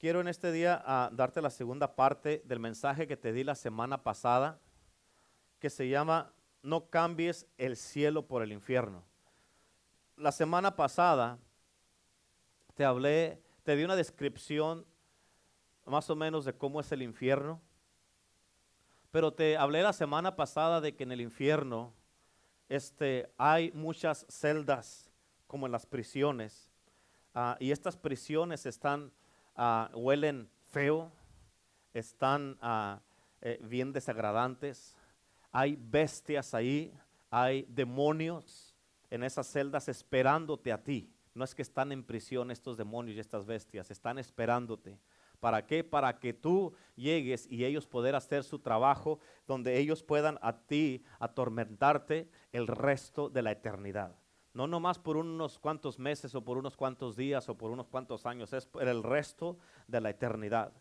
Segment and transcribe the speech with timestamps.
[0.00, 3.54] Quiero en este día ah, darte la segunda parte del mensaje que te di la
[3.54, 4.58] semana pasada,
[5.58, 9.04] que se llama No cambies el cielo por el infierno.
[10.16, 11.38] La semana pasada
[12.72, 14.86] te hablé, te di una descripción
[15.84, 17.60] más o menos de cómo es el infierno,
[19.10, 21.92] pero te hablé la semana pasada de que en el infierno
[22.70, 25.10] este, hay muchas celdas
[25.46, 26.70] como en las prisiones,
[27.34, 29.12] ah, y estas prisiones están
[29.62, 31.12] Ah, huelen feo,
[31.92, 33.02] están ah,
[33.42, 34.96] eh, bien desagradantes,
[35.52, 36.94] hay bestias ahí,
[37.28, 38.74] hay demonios
[39.10, 41.12] en esas celdas esperándote a ti.
[41.34, 44.98] No es que están en prisión estos demonios y estas bestias, están esperándote.
[45.40, 45.84] ¿Para qué?
[45.84, 51.04] Para que tú llegues y ellos poder hacer su trabajo donde ellos puedan a ti
[51.18, 54.19] atormentarte el resto de la eternidad.
[54.52, 58.26] No nomás por unos cuantos meses o por unos cuantos días o por unos cuantos
[58.26, 60.72] años, es por el resto de la eternidad.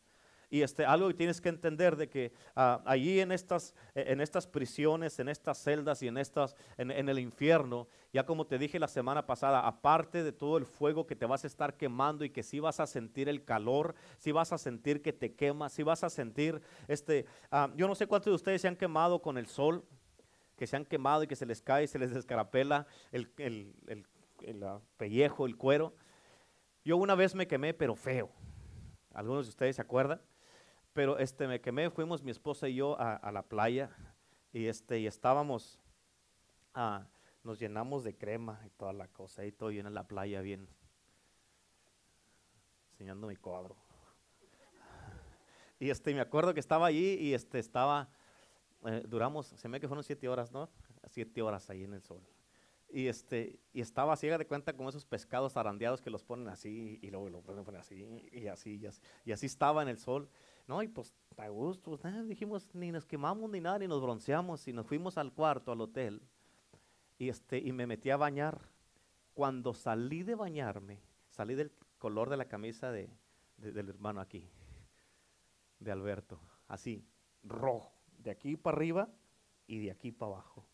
[0.51, 4.19] Y este, algo que tienes que entender de que ah, allí en estas, e, en
[4.19, 8.79] estas prisiones, en estas celdas y en, estas, en, el infierno, ya como te dije
[8.79, 12.31] la semana pasada, aparte de todo el fuego que te vas a estar quemando y
[12.31, 15.83] que si vas a sentir el calor, si vas a sentir que te quema, si
[15.83, 19.37] vas a sentir, este, ah, yo no sé cuántos de ustedes se han quemado con
[19.37, 19.85] el sol,
[20.59, 24.63] que se han quemado y que se les cae y se les descarapela el, el,
[24.63, 25.95] ah, pellejo, el cuero.
[26.83, 28.29] Yo una vez me quemé, pero feo.
[29.13, 30.21] Algunos de ustedes se acuerdan.
[30.91, 33.89] Pero este, me quemé, fuimos mi esposa y yo a, la playa
[34.51, 35.79] y, este, y estábamos,
[36.73, 37.07] ah,
[37.45, 40.67] nos llenamos de crema y toda la cosa y todo lleno en la playa bien,
[42.91, 43.77] enseñando mi cuadro.
[45.79, 48.09] Y este, me acuerdo que estaba allí y este, estaba
[48.85, 50.69] eh, duramos, se me que fueron siete horas, ¿no?
[51.07, 52.21] Siete horas ahí en el sol.
[52.91, 56.97] Y, este, y estaba ciega de cuenta con esos pescados arandeados que los ponen así
[57.01, 58.81] y luego lo ponen así y así,
[59.25, 60.29] y así, estaba en el sol.
[60.67, 64.67] No, y pues a gusto, pues, dijimos, ni nos quemamos ni nada, ni nos bronceamos,
[64.67, 66.21] y nos fuimos al cuarto, al hotel,
[67.17, 68.59] y, este, y me metí a bañar.
[69.33, 73.09] Cuando salí de bañarme, salí del color de la camisa de,
[73.57, 74.49] del hermano aquí,
[75.79, 77.05] de Alberto, así,
[77.43, 79.09] rojo de aquí para arriba
[79.67, 80.65] y de aquí para abajo.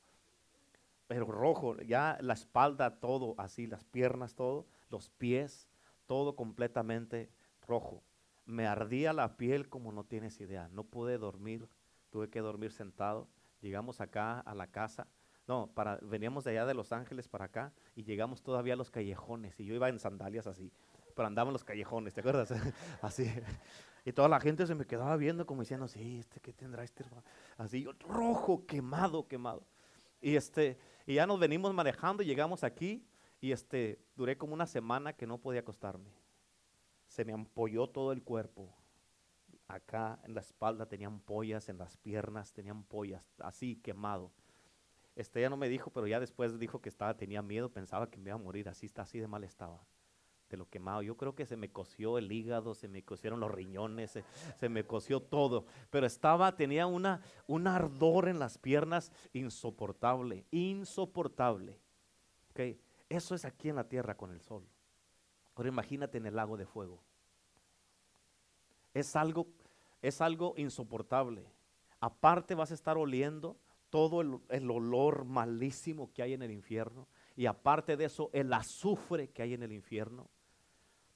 [1.08, 5.68] Pero rojo, ya la espalda todo así, las piernas todo, los pies,
[6.08, 7.30] todo completamente
[7.68, 8.04] rojo.
[8.46, 10.68] Me ardía la piel como no tienes idea.
[10.70, 11.68] No pude dormir,
[12.10, 13.28] tuve que dormir sentado.
[13.62, 15.08] Llegamos acá a la casa.
[15.48, 18.90] No, para, veníamos de allá de Los Ángeles para acá y llegamos todavía a los
[18.90, 19.60] callejones.
[19.60, 20.72] Y yo iba en sandalias así,
[21.16, 22.52] pero andaba en los callejones, ¿te acuerdas?
[23.02, 23.32] así.
[24.04, 27.04] Y toda la gente se me quedaba viendo como diciendo, sí, este, ¿qué tendrá este
[27.04, 27.24] hermano?
[27.58, 29.66] Así, rojo, quemado, quemado.
[30.22, 30.78] Y, este,
[31.08, 33.08] y ya nos venimos manejando, llegamos aquí
[33.42, 36.12] y este, duré como una semana que no podía acostarme.
[37.08, 38.70] Se me ampolló todo el cuerpo.
[39.68, 44.32] Acá en la espalda tenían ampollas, en las piernas tenían ampollas, así quemado.
[45.16, 48.20] Este ya no me dijo, pero ya después dijo que estaba, tenía miedo, pensaba que
[48.20, 49.82] me iba a morir, así, así de mal estaba
[50.50, 51.02] de lo quemado.
[51.02, 54.20] Yo creo que se me coció el hígado, se me cosieron los riñones,
[54.60, 55.66] se, me coció todo.
[55.90, 61.80] Pero estaba, tenía una, un ardor en las piernas insoportable, insoportable.
[62.52, 62.80] Okay.
[63.10, 64.68] Eso es aquí en la tierra con el sol.
[65.56, 67.02] Ahora imagínate en el lago de fuego.
[68.94, 69.48] Es algo,
[70.02, 71.46] es algo insoportable.
[72.00, 73.58] Aparte vas a estar oliendo
[73.90, 77.08] todo el, el olor malísimo que hay en el infierno.
[77.36, 80.30] Y aparte de eso, el azufre que hay en el infierno.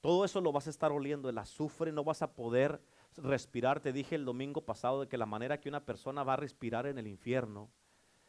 [0.00, 2.80] Todo eso lo vas a estar oliendo, el azufre, no vas a poder
[3.16, 3.80] respirar.
[3.80, 6.86] Te dije el domingo pasado de que la manera que una persona va a respirar
[6.86, 7.70] en el infierno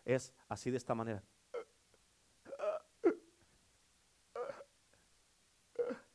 [0.03, 1.23] es así de esta manera.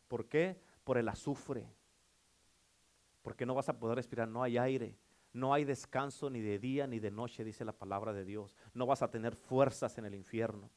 [0.08, 0.60] ¿Por qué?
[0.84, 1.68] Por el azufre.
[3.22, 4.96] Porque no vas a poder respirar, no hay aire.
[5.32, 8.56] No hay descanso ni de día ni de noche, dice la palabra de Dios.
[8.72, 10.70] No vas a tener fuerzas en el infierno.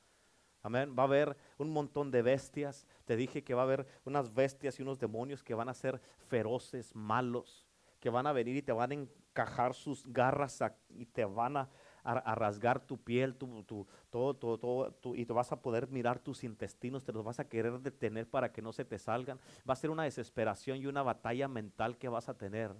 [0.62, 0.96] Amén.
[0.98, 2.86] Va a haber un montón de bestias.
[3.06, 6.02] Te dije que va a haber unas bestias y unos demonios que van a ser
[6.28, 7.66] feroces, malos,
[8.00, 10.60] que van a venir y te van a encajar sus garras
[10.90, 11.70] y te van a,
[12.04, 13.64] rasgar tu piel, tu,
[14.10, 17.48] todo, todo, todo, y te vas a poder mirar tus intestinos, te los vas a
[17.48, 19.40] querer detener para que no se te salgan.
[19.70, 22.72] Va a ser una desesperación y una batalla mental que vas a tener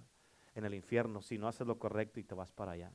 [0.54, 2.92] en el infierno si no haces lo correcto y te vas para allá.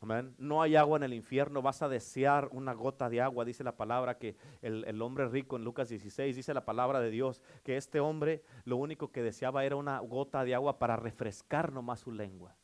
[0.00, 3.76] No hay agua en el infierno, vas a desear una gota de agua, dice la
[3.76, 7.98] palabra que el, hombre rico en Lucas 16, dice la palabra de Dios, que este
[7.98, 12.56] hombre lo único que deseaba era una gota de agua para refrescar nomás su lengua.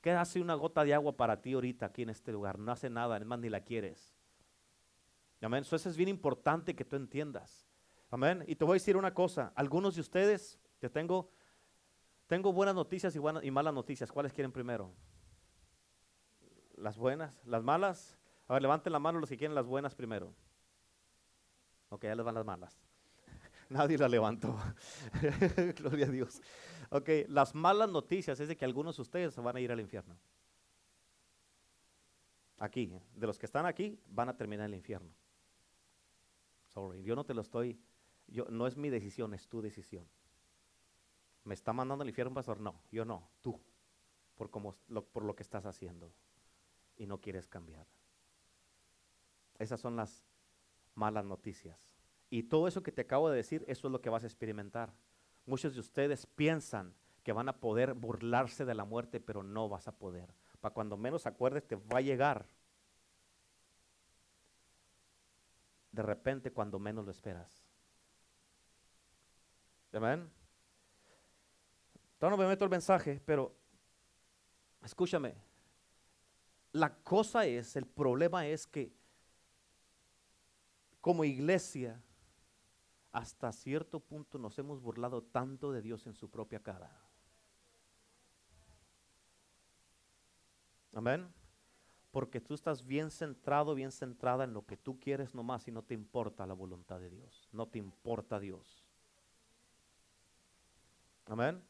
[0.00, 2.58] ¿Qué hace una gota de agua para ti ahorita aquí en este lugar?
[2.58, 4.12] No hace nada, además ni la quieres.
[5.40, 5.62] Amén.
[5.62, 7.68] Eso es bien importante que tú entiendas.
[8.10, 8.44] Amén.
[8.48, 11.30] Y te voy a decir una cosa, algunos de ustedes, que tengo
[12.26, 14.10] Tengo buenas noticias y, buenas, y malas noticias.
[14.10, 14.92] ¿Cuáles quieren primero?
[16.76, 18.16] Las buenas, las malas.
[18.48, 20.34] A ver, levanten la mano los que quieren las buenas primero.
[21.88, 22.78] Ok, ya les van las malas.
[23.68, 24.58] Nadie la levantó.
[25.76, 26.42] Gloria a Dios.
[26.90, 30.16] Ok, las malas noticias es de que algunos de ustedes van a ir al infierno.
[32.58, 35.12] Aquí, de los que están aquí, van a terminar el infierno.
[36.68, 37.78] Sorry, yo no te lo estoy,
[38.26, 40.08] yo, no es mi decisión, es tu decisión.
[41.44, 42.60] ¿Me está mandando al infierno, pastor?
[42.60, 43.60] No, yo no, tú,
[44.34, 44.74] por, como,
[45.12, 46.12] por lo que estás haciendo
[46.96, 47.86] y no quieres cambiar.
[49.58, 50.24] Esas son las
[50.94, 51.94] malas noticias.
[52.30, 54.92] Y todo eso que te acabo de decir, eso es lo que vas a experimentar.
[55.46, 59.88] Muchos de ustedes piensan que van a poder burlarse de la muerte, pero no vas
[59.88, 60.34] a poder.
[60.60, 62.46] Para cuando menos acuerdes, te va a llegar.
[65.92, 67.64] De repente, cuando menos lo esperas.
[69.92, 70.28] Amén.
[72.18, 73.54] Todavía no me meto el mensaje, pero
[74.82, 75.34] escúchame.
[76.74, 78.92] La cosa es, el problema es que
[81.00, 82.02] como iglesia,
[83.12, 86.90] hasta cierto punto nos hemos burlado tanto de Dios en su propia cara.
[90.94, 91.32] Amén.
[92.10, 95.84] Porque tú estás bien centrado, bien centrada en lo que tú quieres nomás y no
[95.84, 97.48] te importa la voluntad de Dios.
[97.52, 98.84] No te importa Dios.
[101.26, 101.62] Amén.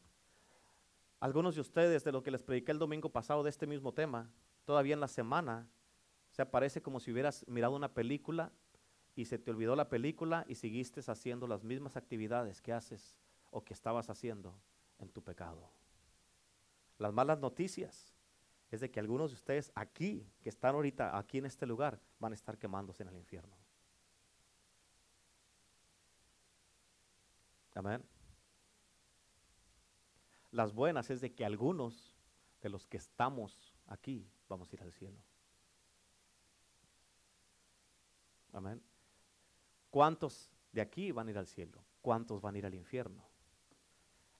[1.19, 4.31] Algunos de ustedes, de lo que les prediqué el domingo pasado de este mismo tema,
[4.65, 5.67] todavía en la semana,
[6.31, 8.51] se parece como si hubieras mirado una película
[9.15, 13.17] y se te olvidó la película y seguiste haciendo las mismas actividades que haces
[13.51, 14.53] o que estabas haciendo
[14.99, 15.69] en tu pecado.
[16.97, 18.13] Las malas noticias
[18.71, 22.33] es de que algunos de ustedes aquí, que están ahorita aquí en este lugar, van
[22.33, 23.55] a estar quemándose en el infierno.
[27.73, 28.03] Amén.
[30.51, 32.14] Las buenas es de que algunos
[32.65, 35.19] de los que estamos aquí vamos a ir al cielo.
[38.53, 38.81] Amén.
[39.91, 41.85] ¿Cuántos de aquí van a ir al cielo?
[42.01, 43.23] ¿Cuántos van a ir al infierno?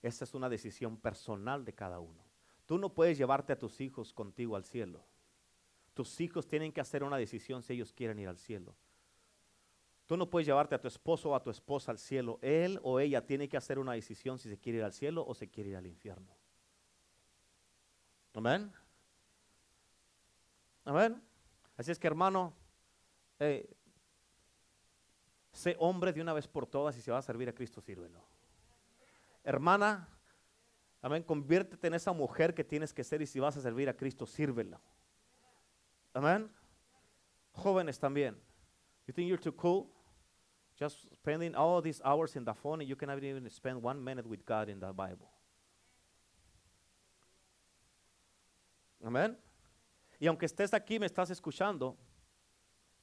[0.02, 2.26] Esa es una decisión personal de cada uno.
[2.66, 5.06] Tú no puedes llevarte a tus hijos contigo al cielo.
[5.94, 8.76] Tus hijos tienen que hacer una decisión si ellos quieren ir al cielo.
[10.08, 12.40] Tú no puedes llevarte a tu esposo o a tu esposa al cielo.
[12.42, 15.36] Él o ella tiene que hacer una decisión si se quiere ir al cielo o
[15.36, 16.35] se quiere ir al infierno.
[18.36, 18.72] Amén.
[20.84, 21.22] Amén.
[21.78, 22.54] Así es que hermano,
[23.40, 23.76] eh,
[25.56, 28.22] Sé hombre de una vez por todas y si va a servir a Cristo, sírvelo.
[29.42, 30.10] Hermana,
[31.02, 33.96] amén, conviértete en esa mujer que tienes que ser y si vas a servir a
[33.96, 34.82] Cristo, sírvelo.
[36.14, 36.52] Amén.
[37.54, 38.36] Jóvenes también.
[39.08, 39.90] You think you're too cool?
[40.78, 44.28] Just spending all these hours in the phone and you cannot even spend one minute
[44.28, 45.32] with God in the Bible.
[49.06, 49.38] Amén.
[50.20, 51.96] Y aunque estés aquí, me estás escuchando,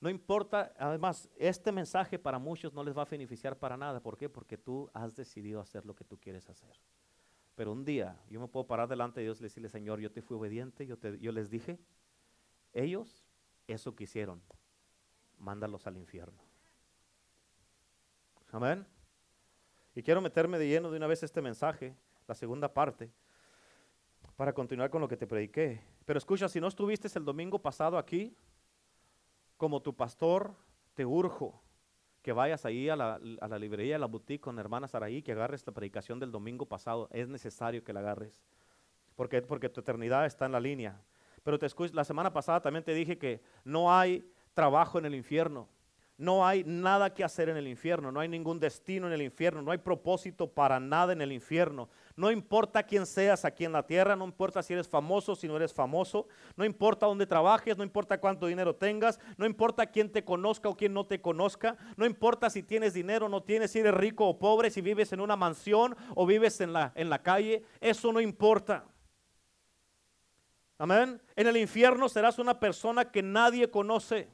[0.00, 4.00] no importa, además, este mensaje para muchos no les va a beneficiar para nada.
[4.00, 4.28] ¿Por qué?
[4.28, 6.76] Porque tú has decidido hacer lo que tú quieres hacer.
[7.54, 10.22] Pero un día yo me puedo parar delante de Dios y decirle, Señor, yo te
[10.22, 11.78] fui obediente, yo, te, yo les dije,
[12.72, 13.25] ellos
[13.69, 14.43] eso quisieron,
[15.38, 16.43] mándalos al infierno.
[18.50, 18.84] Amén.
[19.94, 21.94] Y quiero meterme de lleno de una vez este mensaje,
[22.26, 23.12] la segunda parte,
[24.35, 25.91] para continuar con lo que te prediqué.
[26.04, 28.37] Pero escucha, si no estuviste el domingo pasado aquí,
[29.56, 30.54] como tu pastor,
[30.94, 31.62] te urjo
[32.23, 33.18] que vayas ahí a la,
[33.59, 37.09] librería, a la boutique con hermana Saraí, que agarres la predicación del domingo pasado.
[37.12, 38.44] Es necesario que la agarres.
[39.16, 41.00] Porque, porque tu eternidad está en la línea.
[41.42, 45.14] Pero te escucho, la semana pasada también te dije que no hay trabajo en el
[45.14, 45.68] infierno.
[46.23, 49.61] No hay nada que hacer en el infierno, no hay ningún destino en el infierno,
[49.61, 51.88] no hay propósito para nada en el infierno.
[52.14, 55.57] No importa quién seas aquí en la tierra, no importa si eres famoso, si no
[55.57, 60.23] eres famoso, no importa dónde trabajes, no importa cuánto dinero tengas, no importa quién te
[60.23, 63.81] conozca o quién no te conozca, no importa si tienes dinero o no tienes, si
[63.81, 67.21] eres rico o pobre, si vives en una mansión o vives en la, en la
[67.21, 68.85] calle, eso no importa.
[70.79, 71.21] Amén.
[71.35, 74.29] En el infierno serás una persona que nadie conoce.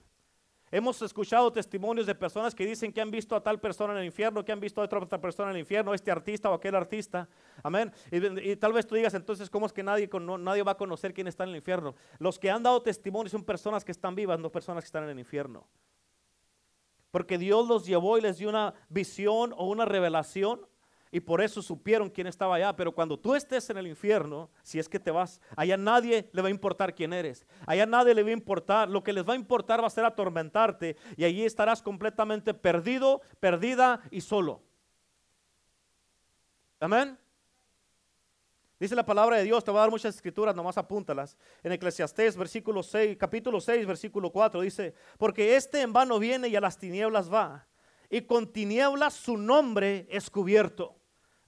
[0.70, 4.06] Hemos escuchado testimonios de personas que dicen que han visto a tal persona en el
[4.06, 7.28] infierno, que han visto a otra persona en el infierno, este artista o aquel artista.
[7.62, 7.92] Amén.
[8.10, 10.10] Y, tal vez tú digas entonces, ¿cómo es que nadie,
[10.40, 11.94] nadie va a conocer quién está en el infierno?
[12.18, 15.10] Los que han dado testimonio son personas que están vivas, no personas que están en
[15.10, 15.66] el infierno.
[17.10, 20.66] Porque Dios los llevó y les dio una visión o una revelación
[21.10, 22.74] y por eso supieron quién estaba allá.
[22.76, 26.42] Pero cuando tú estés en el infierno, si es que te vas, allá nadie le
[26.42, 27.46] va a importar quién eres.
[27.66, 28.88] Allá nadie le va a importar.
[28.88, 33.22] Lo que les va a importar va a ser atormentarte y allí estarás completamente perdido,
[33.40, 34.62] perdida y solo.
[36.80, 37.18] Amén.
[38.78, 41.36] Dice la palabra de Dios, te va a dar muchas escrituras, nomás apúntalas.
[41.64, 46.54] En Eclesiastés, versículo 6, capítulo 6, versículo 4, dice, porque este en vano viene y
[46.54, 47.66] a las tinieblas va,
[48.08, 50.97] y con tinieblas su nombre es cubierto.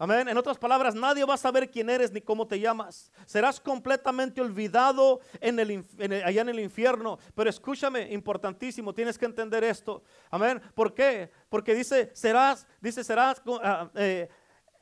[0.03, 0.31] Amén.
[0.31, 3.13] En otras palabras, nadie va a saber quién eres ni cómo te llamas.
[3.27, 5.85] Serás completamente olvidado en el,
[6.25, 7.19] allá en el infierno.
[7.35, 10.03] Pero escúchame, importantísimo, tienes que entender esto.
[10.31, 10.59] Amén.
[10.75, 11.31] ¿Por qué?
[11.51, 13.59] Porque dice, serás, dice, serás, uh,
[13.95, 14.27] eh,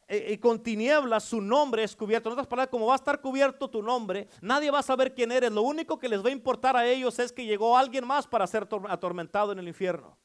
[0.07, 2.29] eh, y con tinieblas su nombre es cubierto.
[2.29, 5.33] En otras palabras, como va a estar cubierto tu nombre, nadie va a saber quién
[5.33, 5.51] eres.
[5.51, 8.47] Lo único que les va a importar a ellos es que llegó alguien más para
[8.47, 10.17] ser atormentado en el infierno.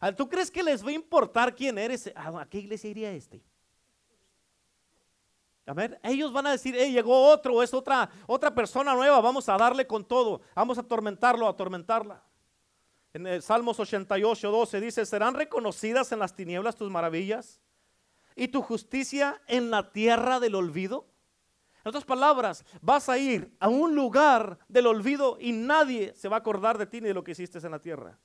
[0.00, 2.10] Ah, ¿Tú crees que les va a importar quién eres?
[2.16, 3.44] Ah, ¿A qué iglesia iría este?
[5.66, 9.56] A ver, ellos van a decir, llegó otro, es otra, otra persona nueva, vamos a
[9.56, 12.22] darle con todo, vamos a atormentarlo, a atormentarla.
[13.14, 17.60] En el Salmos 88, 12 dice, ¿serán reconocidas en las tinieblas tus maravillas?
[18.36, 21.06] y tu justicia en la tierra del olvido?
[21.84, 26.36] En otras palabras, vas a ir a un lugar del olvido y nadie se va
[26.36, 28.18] a acordar de ti ni de lo que hiciste en la tierra.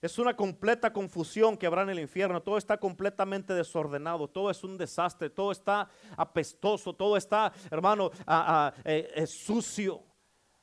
[0.00, 2.42] Es una completa confusión que habrá en el infierno.
[2.42, 4.28] Todo está completamente desordenado.
[4.28, 5.28] Todo es un desastre.
[5.28, 6.94] Todo está apestoso.
[6.94, 8.10] Todo está, hermano,
[8.84, 10.02] eh, sucio.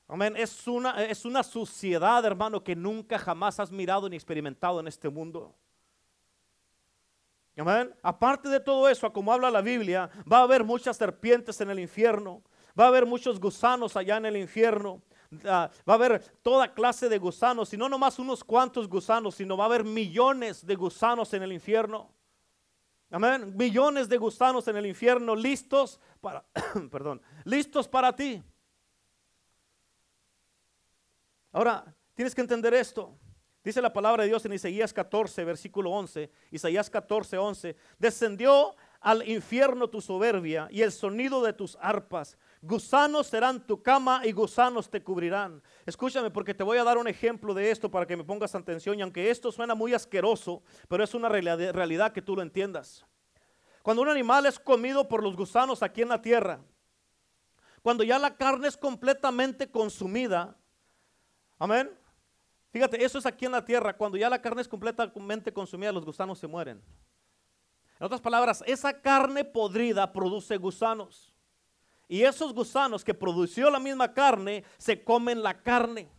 [0.07, 0.35] Amén.
[0.37, 5.09] Es una, es una suciedad, hermano, que nunca jamás has mirado ni experimentado en este
[5.09, 5.53] mundo.
[8.03, 11.79] Aparte de todo eso, como habla la Biblia, va a haber muchas serpientes en el
[11.79, 12.43] infierno,
[12.79, 15.01] va a haber muchos gusanos allá en el infierno,
[15.45, 19.57] ah, va a haber toda clase de gusanos, y no nomás unos cuantos gusanos, sino
[19.57, 22.09] va a haber millones de gusanos en el infierno.
[23.09, 23.55] Amén.
[23.55, 26.43] Millones de gusanos en el infierno listos para,
[26.91, 28.43] perdón, listos para ti.
[31.53, 33.17] Ahora, tienes que entender esto.
[33.63, 36.29] Dice la palabra de Dios en Isaías 14, versículo 11.
[36.51, 37.75] Isaías 14, 11.
[37.97, 42.37] Descendió al infierno tu soberbia y el sonido de tus arpas.
[42.61, 45.61] Gusanos serán tu cama y gusanos te cubrirán.
[45.85, 48.97] Escúchame porque te voy a dar un ejemplo de esto para que me pongas atención.
[48.97, 53.05] Y aunque esto suena muy asqueroso, pero es una realidad que tú lo entiendas.
[53.83, 56.59] Cuando un animal es comido por los gusanos aquí en la tierra,
[57.81, 60.57] cuando ya la carne es completamente consumida,
[61.59, 61.89] amén,
[62.77, 63.97] Fíjate, eso es aquí en la tierra.
[63.97, 66.79] Cuando ya la carne es completamente consumida, los gusanos se mueren.
[67.99, 71.33] En otras palabras, esa carne podrida produce gusanos.
[72.07, 76.09] Y esos gusanos que produció la misma carne se comen la carne.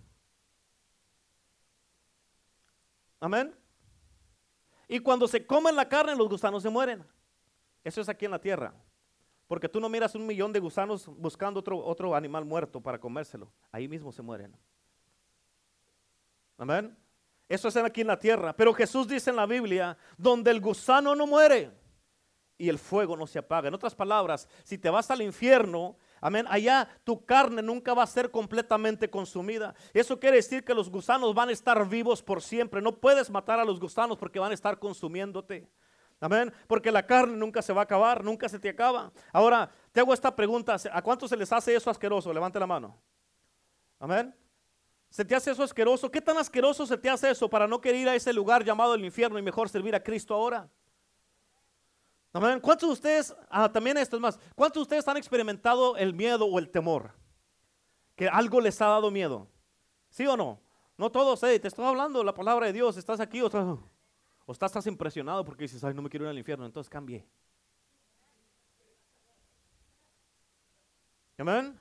[3.21, 3.55] Amén.
[4.87, 7.05] Y cuando se comen la carne, los gusanos se mueren.
[7.83, 8.75] Eso es aquí en la tierra.
[9.47, 13.51] Porque tú no miras un millón de gusanos buscando otro, otro animal muerto para comérselo.
[13.73, 14.55] Ahí mismo se mueren.
[16.59, 16.97] Amén.
[17.49, 18.55] Eso es aquí en la tierra.
[18.55, 21.71] Pero Jesús dice en la Biblia, donde el gusano no muere
[22.59, 23.69] y el fuego no se apaga.
[23.69, 28.07] En otras palabras, si te vas al infierno, amén, allá tu carne nunca va a
[28.07, 29.75] ser completamente consumida.
[29.95, 32.83] Eso quiere decir que los gusanos van a estar vivos por siempre.
[32.83, 35.71] No puedes matar a los gusanos porque van a estar consumiéndote.
[36.21, 36.53] Amén.
[36.67, 39.13] Porque la carne nunca se va a acabar, nunca se te acaba.
[39.33, 40.77] Ahora, te hago esta pregunta.
[40.93, 42.33] ¿A cuántos se les hace eso asqueroso?
[42.33, 43.01] Levante la mano.
[44.01, 44.35] Amén.
[45.11, 46.11] ¿Se te hace eso asqueroso?
[46.11, 48.95] ¿Qué tan asqueroso se te hace eso para no querer ir a ese lugar llamado
[48.95, 50.69] el infierno y mejor servir a Cristo ahora?
[52.31, 56.45] ¿Cuántos de ustedes, ah, también esto es más, cuántos de ustedes han experimentado el miedo
[56.47, 57.13] o el temor?
[58.15, 59.49] Que algo les ha dado miedo.
[60.11, 60.61] ¿Sí o no?
[60.97, 63.47] No todos, te estoy hablando la palabra de Dios, estás aquí o
[64.53, 67.25] estás, impresionado porque dices, ay, no me quiero ir al infierno, entonces cambie.
[71.39, 71.79] Amén.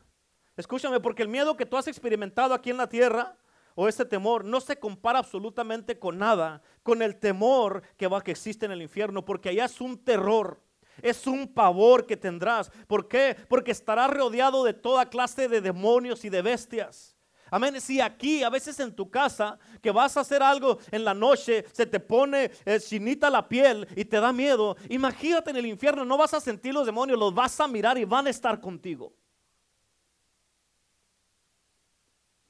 [0.56, 3.36] Escúchame, porque el miedo que tú has experimentado aquí en la tierra
[3.80, 8.32] o ese temor no se compara absolutamente con nada con el temor que va que
[8.32, 10.60] existe en el infierno, porque allá es un terror.
[11.00, 12.72] Es un pavor que tendrás.
[12.88, 13.38] ¿Por qué?
[13.48, 17.16] Porque estarás rodeado de toda clase de demonios y de bestias.
[17.52, 17.80] Amén.
[17.80, 21.64] Si aquí, a veces en tu casa, que vas a hacer algo en la noche,
[21.72, 26.04] se te pone eh, chinita la piel y te da miedo, imagínate en el infierno,
[26.04, 29.14] no vas a sentir los demonios, los vas a mirar y van a estar contigo.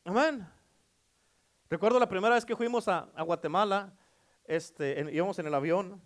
[0.06, 0.57] Amén.
[1.70, 3.94] Recuerdo la primera vez que fuimos a, Guatemala,
[4.46, 6.02] este, íbamos en el avión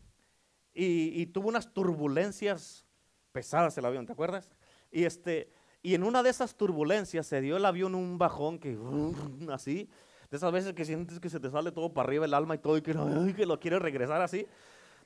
[0.73, 2.85] y, tuvo unas turbulencias
[3.31, 4.49] pesadas el avión, ¿te acuerdas?
[4.91, 5.51] Y, este,
[5.83, 8.75] y en una de esas turbulencias se dio el avión un bajón que
[9.51, 9.87] así,
[10.31, 12.57] de esas veces que sientes que se te sale todo para arriba el alma y
[12.57, 12.93] todo y que,
[13.35, 14.47] que lo quieres regresar así.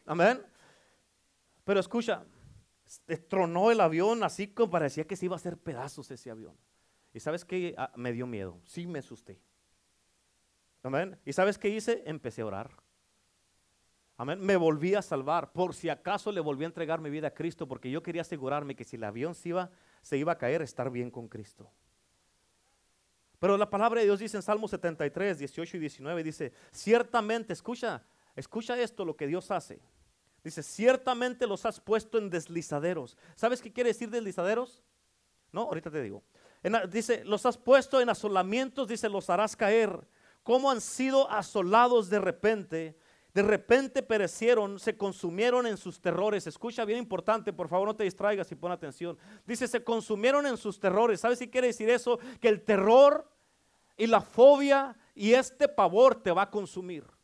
[0.06, 0.42] Amén.
[1.66, 2.24] Pero escucha,
[3.28, 6.56] tronó el avión así como parecía que se iba a hacer pedazos ese avión.
[7.12, 7.74] ¿Y sabes qué?
[7.78, 8.60] Ah, me dio miedo.
[8.64, 9.40] Sí me asusté.
[10.86, 11.18] Amén.
[11.26, 12.04] ¿Y sabes qué hice?
[12.06, 12.70] Empecé a orar.
[14.18, 14.40] Amén.
[14.40, 15.52] Me volví a salvar.
[15.52, 18.76] Por si acaso le volví a entregar mi vida a Cristo, porque yo quería asegurarme
[18.76, 19.72] que si el avión se iba,
[20.04, 21.72] se iba a caer, estar bien con Cristo.
[23.40, 28.04] Pero la palabra de Dios dice en Salmo 73, 18 y 19, dice, ciertamente, escucha,
[28.36, 29.82] escucha esto, lo que Dios hace.
[30.44, 33.18] Dice, ciertamente los has puesto en deslizaderos.
[33.34, 34.84] ¿Sabes qué quiere decir deslizaderos?
[35.52, 36.22] No, ahorita te digo.
[36.92, 40.08] dice, los has puesto en asolamientos, dice, los harás caer.
[40.46, 42.96] ¿Cómo han sido asolados de repente?
[43.34, 46.46] De repente perecieron, se consumieron en sus terrores.
[46.46, 49.18] Escucha bien importante, por favor no te distraigas y pon atención.
[49.48, 51.22] Dice, se consumieron en sus terrores.
[51.22, 52.20] ¿Sabes si quiere decir eso?
[52.40, 53.28] Que el terror
[53.98, 57.15] y la fobia y este pavor te va a consumir.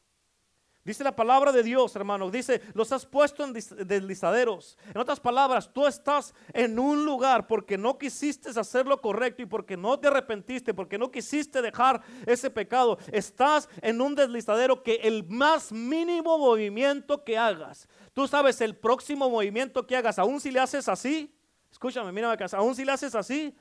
[0.84, 2.32] Dice la palabra de Dios, hermano.
[2.32, 4.80] Dice, los has puesto en deslizaderos.
[4.94, 9.46] En otras palabras, tú estás en un lugar porque no quisiste hacer lo correcto y
[9.46, 12.98] porque no te arrepentiste, porque no quisiste dejar ese pecado.
[13.12, 19.30] Estás en un deslizadero que el más mínimo movimiento que hagas, tú sabes el próximo
[19.30, 21.32] movimiento que hagas, aún si le haces así,
[21.72, 23.56] escúchame, mírame acá, aún si le haces así,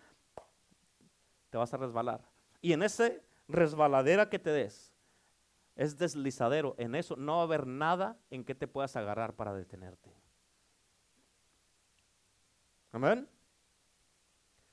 [1.51, 2.21] te vas a resbalar.
[2.63, 4.90] Y en ese resbaladera que te des,
[5.77, 6.75] es deslizadero.
[6.79, 10.15] En eso no va a haber nada en que te puedas agarrar para detenerte.
[12.93, 13.29] Amén.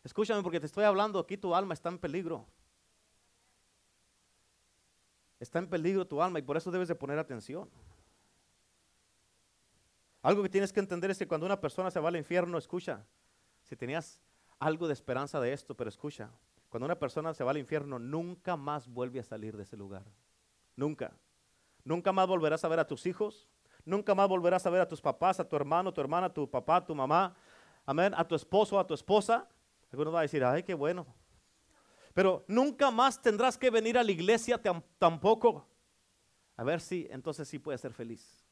[0.04, 2.48] Escúchame porque te estoy hablando, aquí tu alma está en peligro.
[5.40, 7.70] Está en peligro tu alma y por eso debes de poner atención.
[10.22, 13.06] Algo que tienes que entender es que cuando una persona se va al infierno, escucha,
[13.64, 14.22] si tenías
[14.60, 16.32] algo de esperanza de esto, pero escucha,
[16.70, 20.04] cuando una persona se va al infierno, nunca más vuelve a salir de ese lugar.
[20.78, 21.12] Nunca.
[21.84, 23.50] Nunca más volverás a ver a tus hijos.
[23.84, 26.86] Nunca más volverás a ver a tus papás, a tu hermano, tu hermana, tu papá,
[26.86, 27.36] tu mamá.
[27.86, 28.14] Amén.
[28.16, 29.50] A tu esposo, a tu esposa.
[29.92, 31.06] Algunos van a decir, ay, qué bueno.
[32.14, 34.62] Pero nunca más tendrás que venir a la iglesia
[34.98, 35.68] tampoco.
[36.56, 38.46] A ver si entonces sí puedes ser feliz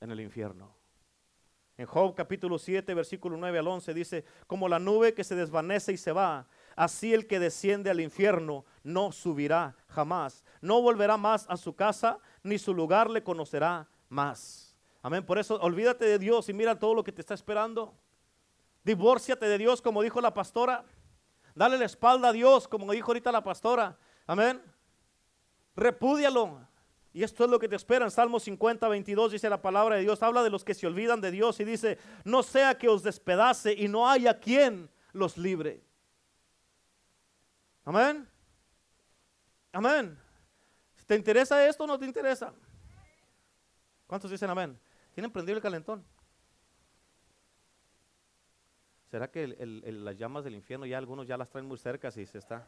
[0.00, 0.74] en el infierno.
[1.76, 5.92] En Job capítulo 7, versículo 9 al 11 dice, como la nube que se desvanece
[5.92, 6.46] y se va,
[6.80, 10.42] Así el que desciende al infierno no subirá jamás.
[10.62, 14.74] No volverá más a su casa, ni su lugar le conocerá más.
[15.02, 15.26] Amén.
[15.26, 17.92] Por eso olvídate de Dios y mira todo lo que te está esperando.
[18.82, 20.86] Divórciate de Dios, como dijo la pastora.
[21.54, 23.98] Dale la espalda a Dios, como dijo ahorita la pastora.
[24.26, 24.62] Amén.
[25.76, 26.66] Repúdialo.
[27.12, 30.00] Y esto es lo que te espera en Salmo 50, 22, dice la palabra de
[30.00, 30.22] Dios.
[30.22, 33.74] Habla de los que se olvidan de Dios y dice, no sea que os despedace
[33.74, 35.89] y no haya quien los libre.
[37.90, 38.24] Amén.
[39.72, 40.16] Amén.
[41.08, 42.54] ¿Te interesa esto o no te interesa?
[44.06, 44.78] ¿Cuántos dicen amén?
[45.12, 46.04] ¿Tienen prendido el calentón?
[49.10, 52.38] ¿Será que las llamas del infierno ya algunos ya las traen muy cerca si se
[52.38, 52.64] está?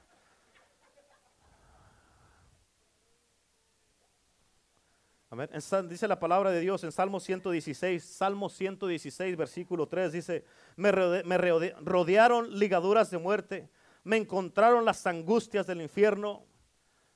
[5.31, 5.49] Amén.
[5.89, 10.91] dice la palabra de Dios en Salmo 116, Salmo 116, versículo 3, dice, me,
[11.23, 13.71] me rodearon ligaduras de muerte
[14.05, 16.45] me encontraron las angustias del infierno.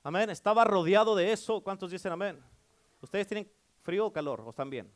[0.02, 0.30] Amén.
[0.30, 1.62] Estaba rodeado de eso.
[1.62, 2.40] ¿Cuántos dicen amén?
[3.00, 3.50] ¿Ustedes tienen
[3.82, 4.40] frío o calor?
[4.40, 4.90] ¿O están bien?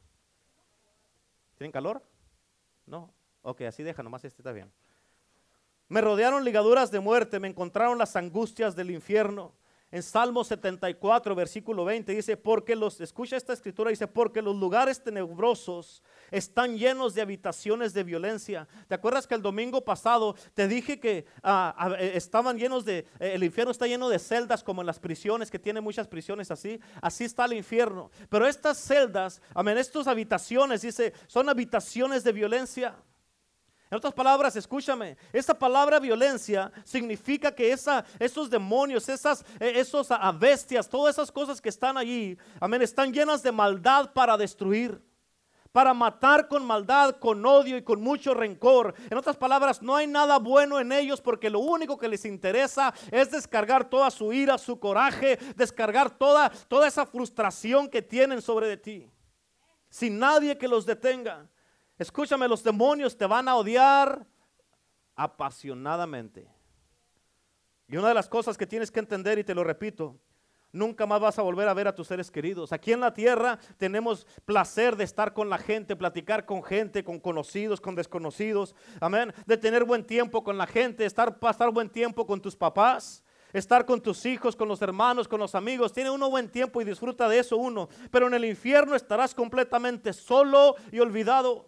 [1.56, 2.02] ¿Tienen calor?
[2.86, 3.12] No.
[3.42, 4.72] Ok, así deja, nomás este está bien.
[5.88, 9.52] Me rodearon ligaduras de muerte, me encontraron las angustias del infierno.
[9.92, 15.02] En Salmo 74, versículo 20 dice, porque los, escucha esta escritura, dice, porque los lugares
[15.02, 18.68] tenebrosos están llenos de habitaciones de violencia.
[18.86, 22.98] ¿Te acuerdas que el domingo pasado te dije que ah, ah, eh, estaban llenos de,
[23.18, 26.52] eh, el infierno está lleno de celdas como en las prisiones, que tiene muchas prisiones
[26.52, 26.78] así?
[27.02, 28.12] Así está el infierno.
[28.28, 32.94] Pero estas celdas, amén, estas habitaciones, dice, son habitaciones de violencia.
[33.90, 40.08] En otras palabras, escúchame, esa palabra violencia significa que esa, esos demonios, esas eh, esos
[40.38, 45.02] bestias, todas esas cosas que están allí, amén, están llenas de maldad para destruir,
[45.72, 48.94] para matar con maldad, con odio y con mucho rencor.
[49.10, 52.94] En otras palabras, no hay nada bueno en ellos porque lo único que les interesa
[53.10, 58.68] es descargar toda su ira, su coraje, descargar toda, toda esa frustración que tienen sobre
[58.68, 59.10] de ti,
[59.88, 61.48] sin nadie que los detenga.
[62.00, 64.26] Escúchame, los demonios te van a odiar
[65.14, 66.50] apasionadamente.
[67.88, 70.18] Y una de las cosas que tienes que entender, y te lo repito,
[70.72, 72.72] nunca más vas a volver a ver a tus seres queridos.
[72.72, 77.20] Aquí en la tierra tenemos placer de estar con la gente, platicar con gente, con
[77.20, 78.74] conocidos, con desconocidos.
[78.98, 79.34] Amén.
[79.44, 83.84] De tener buen tiempo con la gente, estar, pasar buen tiempo con tus papás estar
[83.84, 85.92] con tus hijos, con los hermanos, con los amigos.
[85.92, 87.88] Tiene uno buen tiempo y disfruta de eso uno.
[88.12, 91.66] Pero en el infierno estarás completamente solo y olvidado.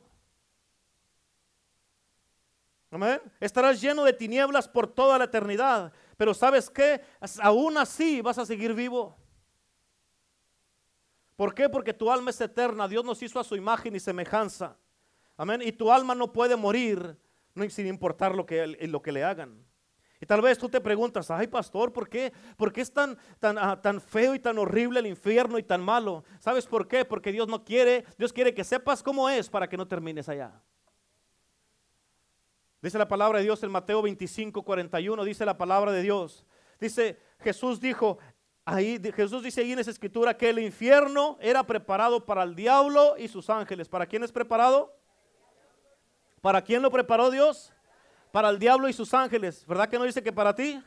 [2.93, 3.23] Amén.
[3.41, 5.91] Estarás lleno de tinieblas por toda la eternidad.
[6.19, 7.01] Pero ¿sabes qué?
[7.41, 9.17] Aún así vas a seguir vivo.
[11.35, 11.71] ¿Por qué?
[11.71, 12.87] Porque tu alma es eterna.
[12.87, 14.77] Dios nos hizo a su imagen y semejanza.
[15.39, 15.63] Amén.
[15.63, 17.17] Y tu alma no puede morir
[17.71, 19.65] sin importar lo que, lo que le hagan.
[20.21, 22.33] Y tal vez tú te preguntas, ay pastor, ¿por qué?
[22.59, 25.81] ¿Por qué es tan, tan, ah, tan feo y tan horrible el infierno y tan
[25.81, 26.25] malo?
[26.39, 27.07] ¿Sabes por qué?
[27.07, 30.63] Porque Dios no quiere, Dios quiere que sepas cómo es para que no termines allá.
[32.83, 36.45] Dice la palabra de Dios en Mateo 25, 41, dice la palabra de Dios.
[36.81, 38.19] Dice, Jesús dijo,
[38.65, 43.17] ahí, Jesús dice ahí en esa escritura que el infierno era preparado para el diablo
[43.17, 43.89] y sus ángeles.
[43.89, 44.95] ¿Para quién es preparado?
[46.41, 47.73] ¿Para quién lo preparó Dios?
[48.33, 49.65] para el diablo y sus ángeles.
[49.67, 50.83] ¿Verdad que no dice que para ti?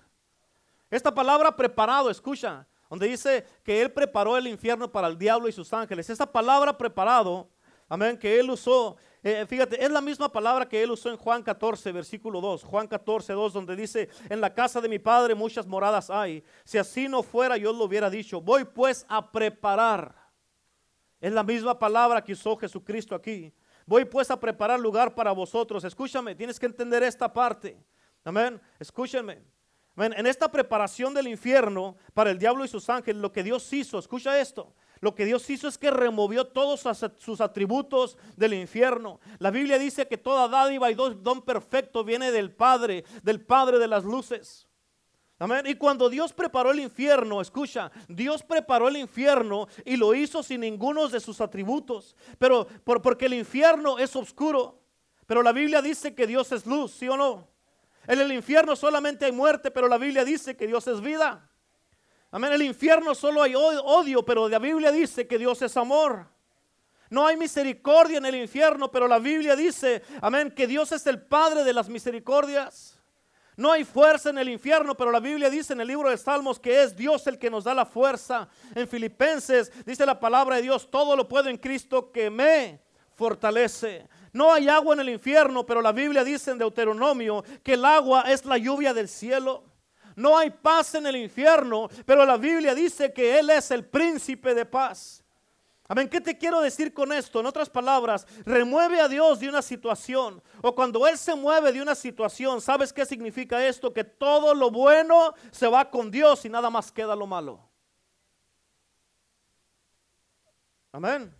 [0.90, 5.52] Esta palabra preparado, escucha, donde dice que Él preparó el infierno para el diablo y
[5.52, 6.10] sus ángeles.
[6.10, 7.48] Esa palabra preparado,
[7.88, 11.42] amén, que Él usó, eh, fíjate, es la misma palabra que Él usó en Juan
[11.42, 12.64] 14, versículo 2.
[12.64, 16.44] Juan 14, 2, donde dice, en la casa de mi Padre muchas moradas hay.
[16.64, 18.40] Si así no fuera, yo lo hubiera dicho.
[18.40, 20.14] Voy pues a preparar.
[21.20, 23.52] Es la misma palabra que usó Jesucristo aquí.
[23.88, 25.84] Voy pues a preparar lugar para vosotros.
[25.84, 27.84] Escúchame, tienes que entender esta parte.
[28.24, 28.62] Amén.
[28.78, 29.42] Escúchame.
[29.98, 33.98] En esta preparación del infierno para el diablo y sus ángeles, lo que Dios hizo,
[33.98, 36.84] escucha esto, lo que Dios hizo es que removió todos
[37.18, 39.20] sus atributos del infierno.
[39.40, 43.88] La Biblia dice que toda dádiva y don perfecto viene del Padre, del Padre de
[43.88, 44.68] las luces.
[45.38, 45.66] Amén.
[45.68, 50.62] Y cuando Dios preparó el infierno, escucha, Dios preparó el infierno y lo hizo sin
[50.62, 52.16] ninguno de sus atributos.
[52.38, 54.80] Pero por, porque el infierno es oscuro.
[55.28, 57.48] Pero la Biblia dice que Dios es luz, ¿sí o no?
[58.08, 61.50] En el infierno solamente hay muerte, pero la Biblia dice que Dios es vida.
[62.32, 62.52] Amén.
[62.52, 66.28] En el infierno solo hay odio, pero la Biblia dice que Dios es amor.
[67.10, 71.22] No hay misericordia en el infierno, pero la Biblia dice, amén, que Dios es el
[71.22, 73.00] Padre de las misericordias.
[73.58, 76.60] No hay fuerza en el infierno, pero la Biblia dice en el libro de Salmos
[76.60, 78.50] que es Dios el que nos da la fuerza.
[78.74, 82.82] En Filipenses dice la palabra de Dios, todo lo puedo en Cristo que me
[83.14, 84.10] fortalece.
[84.34, 88.24] No hay agua en el infierno, pero la Biblia dice en Deuteronomio que el agua
[88.28, 89.64] es la lluvia del cielo.
[90.16, 94.54] No hay paz en el infierno, pero la Biblia dice que Él es el príncipe
[94.54, 95.26] de paz.
[95.88, 97.40] Amén, ¿qué te quiero decir con esto?
[97.40, 100.42] En otras palabras, remueve a Dios de una situación.
[100.62, 103.94] O cuando Él se mueve de una situación, ¿sabes qué significa esto?
[103.94, 107.70] Que todo lo bueno se va con Dios y nada más queda lo malo.
[110.92, 111.36] Amén.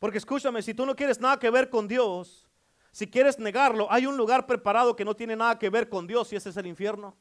[0.00, 2.48] Porque escúchame, si tú no quieres nada que ver con Dios,
[2.90, 6.32] si quieres negarlo, hay un lugar preparado que no tiene nada que ver con Dios
[6.32, 7.16] y ese es el infierno.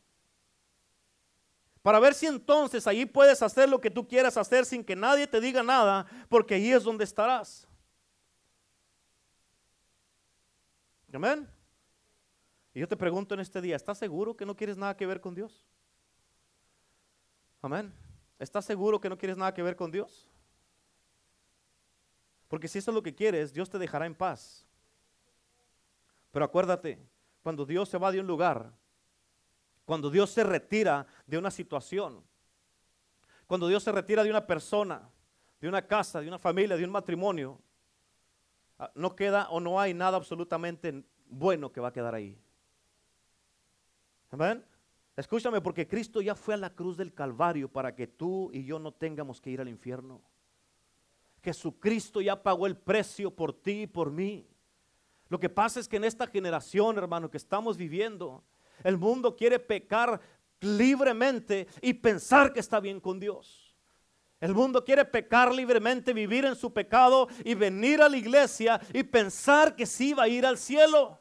[1.86, 5.28] Para ver si entonces allí puedes hacer lo que tú quieras hacer sin que nadie
[5.28, 7.68] te diga nada, porque allí es donde estarás.
[11.14, 11.48] Amén.
[12.74, 15.22] Y yo te pregunto en este día, ¿estás seguro que no quieres nada que ver
[15.22, 15.64] con Dios?
[17.62, 17.94] Amén.
[18.40, 20.28] ¿Estás seguro que no quieres nada que ver con Dios?
[22.48, 24.66] Porque si eso es lo que quieres, Dios te dejará en paz.
[26.32, 26.98] Pero acuérdate,
[27.44, 28.74] cuando Dios se va de un lugar,
[29.86, 32.24] cuando Dios se retira de una situación,
[33.48, 35.08] cuando Dios se retira de una persona,
[35.62, 37.60] de una casa, de una familia, de un matrimonio,
[38.80, 42.38] ah, no queda o no hay nada absolutamente bueno que va a quedar ahí.
[44.32, 44.66] Amén.
[45.16, 48.80] Escúchame, porque Cristo ya fue a la cruz del Calvario para que tú y yo
[48.80, 50.22] no tengamos que ir al infierno.
[51.42, 54.46] Jesucristo ya pagó el precio por ti y por mí.
[55.30, 58.44] Lo que pasa es que en esta generación, hermano, que estamos viviendo,
[58.84, 60.20] el mundo quiere pecar
[60.62, 63.66] libremente y pensar que está bien con Dios.
[64.40, 69.04] El mundo quiere pecar libremente, vivir en su pecado y venir a la iglesia y
[69.04, 71.20] pensar que sí va a ir al cielo.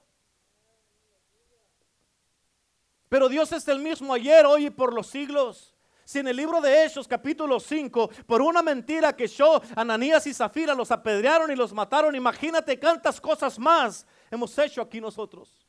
[3.08, 5.74] Pero Dios es el mismo ayer, hoy y por los siglos.
[6.04, 10.34] Si en el libro de Hechos capítulo 5, por una mentira que yo, Ananías y
[10.34, 15.63] Zafira los apedrearon y los mataron, imagínate cuántas cosas más hemos hecho aquí nosotros.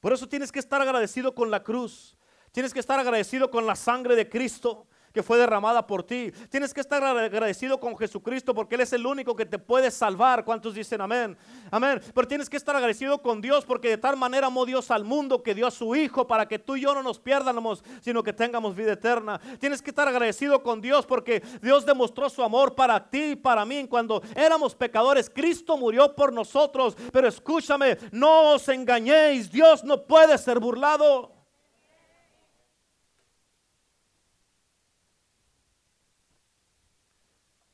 [0.00, 2.16] Por eso tienes que estar agradecido con la cruz.
[2.52, 6.32] Tienes que estar agradecido con la sangre de Cristo que fue derramada por ti.
[6.48, 10.44] Tienes que estar agradecido con Jesucristo porque Él es el único que te puede salvar.
[10.44, 11.36] ¿Cuántos dicen amén?
[11.70, 12.00] Amén.
[12.14, 15.42] Pero tienes que estar agradecido con Dios porque de tal manera amó Dios al mundo
[15.42, 18.32] que dio a su Hijo para que tú y yo no nos pierdamos, sino que
[18.32, 19.40] tengamos vida eterna.
[19.58, 23.64] Tienes que estar agradecido con Dios porque Dios demostró su amor para ti y para
[23.64, 23.86] mí.
[23.88, 26.96] Cuando éramos pecadores, Cristo murió por nosotros.
[27.12, 31.41] Pero escúchame, no os engañéis, Dios no puede ser burlado.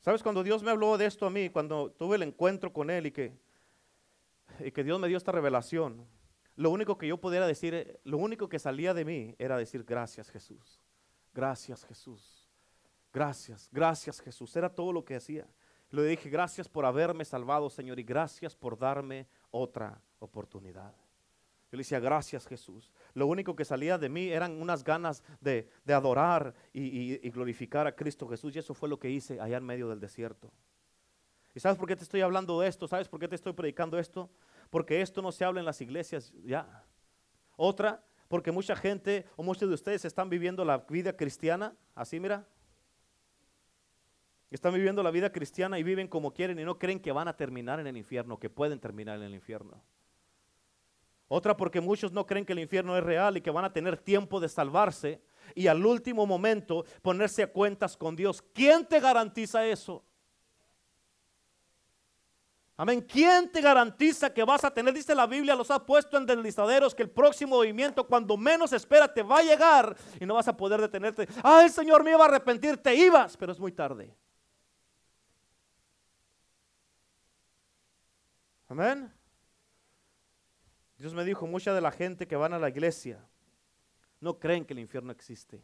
[0.09, 3.05] ¿Sabes cuando Dios me habló de esto a mí, cuando tuve el encuentro con Él
[3.05, 3.37] y que,
[4.57, 6.03] y que Dios me dio esta revelación?
[6.55, 10.31] Lo único que yo pudiera decir, lo único que salía de mí era decir gracias
[10.31, 10.81] Jesús.
[11.31, 12.49] Gracias Jesús.
[13.13, 14.55] Gracias, gracias Jesús.
[14.55, 15.45] Era todo lo que hacía.
[15.91, 20.95] Le dije, gracias por haberme salvado, Señor, y gracias por darme otra oportunidad.
[21.71, 22.91] Yo le decía, gracias Jesús.
[23.13, 27.95] Lo único que salía de mí eran unas ganas de, adorar y, y, glorificar a
[27.95, 28.55] Cristo Jesús.
[28.55, 30.51] Y eso fue lo que hice allá en medio del desierto.
[31.53, 32.87] ¿Y sabes por qué te estoy hablando de esto?
[32.87, 34.29] ¿Sabes por qué te estoy predicando esto?
[34.69, 36.83] Porque esto no se habla en las iglesias ya.
[37.55, 42.47] Otra, porque mucha gente o muchos de ustedes están viviendo la vida cristiana, así mira,
[44.49, 47.35] están viviendo la vida cristiana y viven como quieren y no creen que van a
[47.35, 49.83] terminar en el infierno, que pueden terminar en el infierno.
[51.31, 53.97] Otra porque muchos no creen que el infierno es real y que van a tener
[53.97, 55.21] tiempo de salvarse
[55.53, 58.41] y al último momento ponerse a cuentas con Dios.
[58.53, 60.03] ¿Quién te garantiza eso?
[62.75, 63.01] Amén.
[63.01, 64.91] ¿Quién te garantiza que vas a tener?
[64.91, 69.13] Dice la Biblia, los ha puesto en deslizaderos que el próximo movimiento, cuando menos espera,
[69.13, 71.27] te va a llegar y no vas a poder detenerte.
[71.43, 74.15] Ah, el Señor me iba a arrepentir, te ibas, pero es muy tarde.
[78.69, 79.18] Amén.
[80.99, 83.25] Dios me dijo, mucha de la gente que van a la iglesia
[84.19, 85.61] no creen que el infierno existe.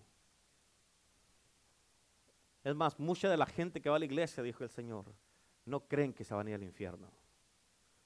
[2.63, 5.13] Es más, mucha de la gente que va a la iglesia, dijo el Señor,
[5.65, 7.11] no creen que se van a ir al infierno.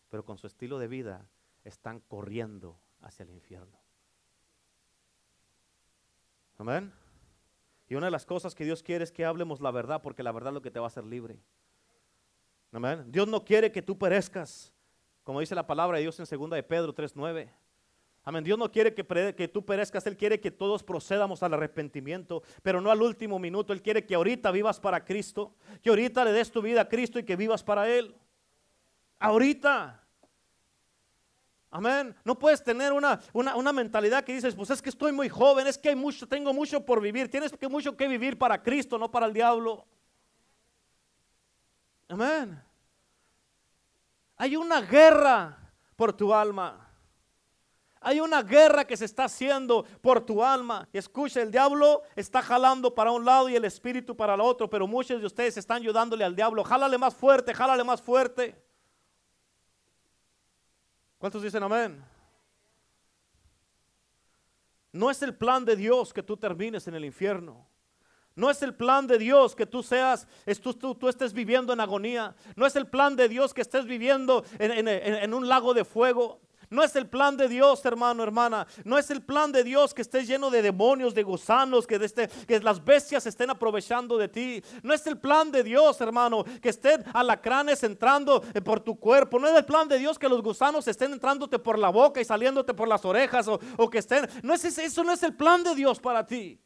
[0.09, 1.29] Pero con su estilo de vida
[1.63, 3.79] están corriendo hacia el infierno.
[6.57, 6.91] Amén.
[7.87, 10.31] Y una de las cosas que Dios quiere es que hablemos la verdad, porque la
[10.31, 11.39] verdad es lo que te va a hacer libre.
[12.71, 13.05] Amén.
[13.11, 14.73] Dios no quiere que tú perezcas.
[15.29, 17.47] Como dice la palabra de Dios en 2 de Pedro 3.9.
[18.23, 18.43] Amén.
[18.43, 22.89] Dios no quiere que, tú perezcas, Él quiere que todos procedamos al arrepentimiento, pero no
[22.89, 23.71] al último minuto.
[23.71, 27.19] Él quiere que ahorita vivas para Cristo, que ahorita le des tu vida a Cristo
[27.19, 28.15] y que vivas para Él.
[29.19, 30.03] Ahorita.
[31.69, 32.15] Amén.
[32.23, 35.77] No puedes tener una, una, mentalidad que dices, pues es que estoy muy joven, es
[35.77, 37.29] que hay mucho, tengo mucho por vivir.
[37.29, 39.85] Tienes mucho que vivir para Cristo, no para el diablo.
[42.07, 42.68] Amén.
[44.39, 45.57] Hay una guerra
[45.97, 46.89] por tu alma.
[47.99, 50.87] Hay una guerra que se está haciendo por tu alma.
[50.93, 54.87] Escucha, el diablo está jalando para un lado y el espíritu para el otro, pero
[54.87, 56.63] muchos de ustedes están ayudándole al diablo.
[56.63, 58.55] Jálale más fuerte, jálale más fuerte.
[61.17, 62.01] ¿Cuántos dicen amén?
[64.93, 67.67] No es el plan de Dios que tú termines en el infierno.
[68.39, 70.25] No es el plan de Dios que tú seas,
[70.63, 72.33] tú, tú, estés viviendo en agonía.
[72.55, 76.39] No es el plan de Dios que estés viviendo en, un lago de fuego.
[76.69, 78.65] No es el plan de Dios, hermano, hermana.
[78.85, 82.29] No es el plan de Dios que estés lleno de demonios, de gusanos, que, este,
[82.47, 84.63] que las bestias estén aprovechando de ti.
[84.83, 89.37] No es el plan de Dios, hermano, que estén alacranes entrando eh, por tu cuerpo.
[89.37, 92.25] No es el plan de Dios que los gusanos estén entrándote por la boca y
[92.25, 94.29] saliéndote por las orejas o, o que estén.
[94.43, 96.57] No es, eso no es el plan de Dios para ti.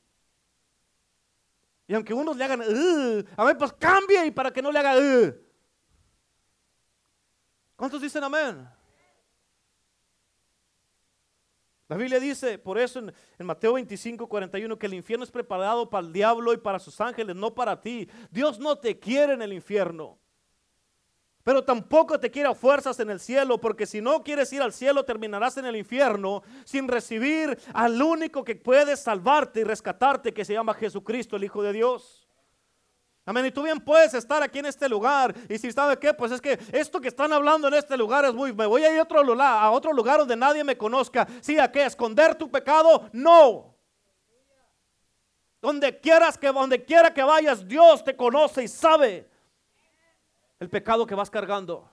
[1.88, 4.96] Y aunque unos le hagan, a ver, pues cambie y para que no le haga,
[7.76, 8.68] ¿cuántos dicen amén?
[11.90, 15.90] La Biblia dice, por eso en, en, Mateo 25, 41, que el infierno es preparado
[15.90, 18.10] para el diablo y para sus ángeles, no para ti.
[18.32, 20.18] Dios no te quiere en el infierno.
[21.44, 24.72] Pero tampoco te quiere a fuerzas en el cielo, porque si no quieres ir al
[24.72, 30.46] cielo, terminarás en el infierno sin recibir al único que puede salvarte y rescatarte, que
[30.46, 32.30] se llama Jesucristo, el Hijo de Dios.
[33.26, 33.46] Amén.
[33.46, 35.34] Y tú bien puedes estar aquí en este lugar.
[35.50, 38.34] Y si sabe qué, pues es que esto que están hablando en este lugar es
[38.34, 38.54] muy.
[38.54, 41.28] Me voy a ir a otro lugar, a otro lugar donde nadie me conozca.
[41.42, 41.58] ¿Sí?
[41.60, 41.86] ¿A qué?
[41.86, 43.10] ¿Esconder tu pecado?
[43.12, 43.76] No.
[45.62, 49.33] Donde quieras que, donde quiera que vayas, Dios te conoce y sabe
[50.64, 51.90] el pecado que vas cargando.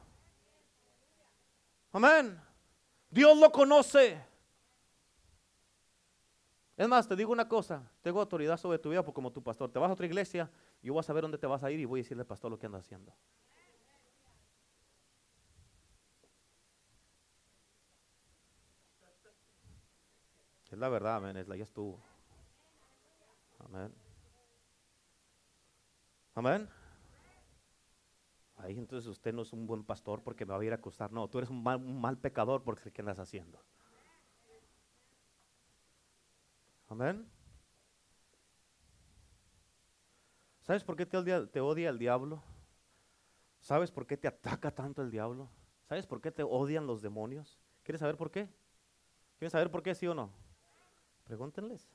[1.91, 2.41] Amén.
[3.11, 4.25] Dios lo conoce.
[6.77, 9.73] Es más, te digo una cosa, tengo autoridad sobre tu vida porque como tu pastor,
[9.73, 10.49] te vas a otra iglesia,
[10.83, 12.49] yo voy a saber dónde te vas a ir y voy a decirle al pastor
[12.49, 13.13] lo que anda haciendo.
[20.71, 22.01] Es la verdad, amén, es la ya estuvo.
[23.59, 23.93] Amén.
[26.37, 26.80] Amén.
[28.63, 31.13] Ahí entonces usted no es un buen pastor porque me va a ir a acusar.
[31.13, 33.59] No, tú eres un mal, pecador porque ¿qué andas haciendo?
[36.89, 37.27] Amén.
[40.61, 42.43] ¿Sabes por qué te odia, te odia el diablo?
[43.61, 45.49] ¿Sabes por qué te ataca tanto el diablo?
[45.89, 47.59] ¿Sabes por qué te odian los demonios?
[47.83, 48.49] ¿Quieres saber por qué?
[49.39, 50.31] ¿Quieres saber por qué, sí o no?
[51.25, 51.89] Pregúntenles.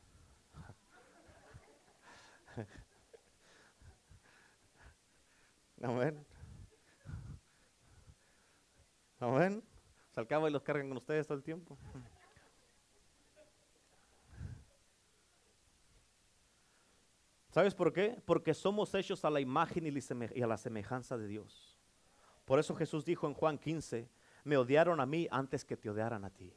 [5.82, 6.26] Amén.
[9.20, 9.64] Amén.
[10.16, 11.78] Al cabo y los cargan con ustedes todo el tiempo.
[17.52, 18.22] ¿Sabes por qué?
[18.26, 21.78] Porque somos hechos a la imagen y a la semejanza de Dios.
[22.44, 24.10] Por eso Jesús dijo en Juan 15,
[24.44, 26.54] me odiaron a mí antes que te odiaran a ti.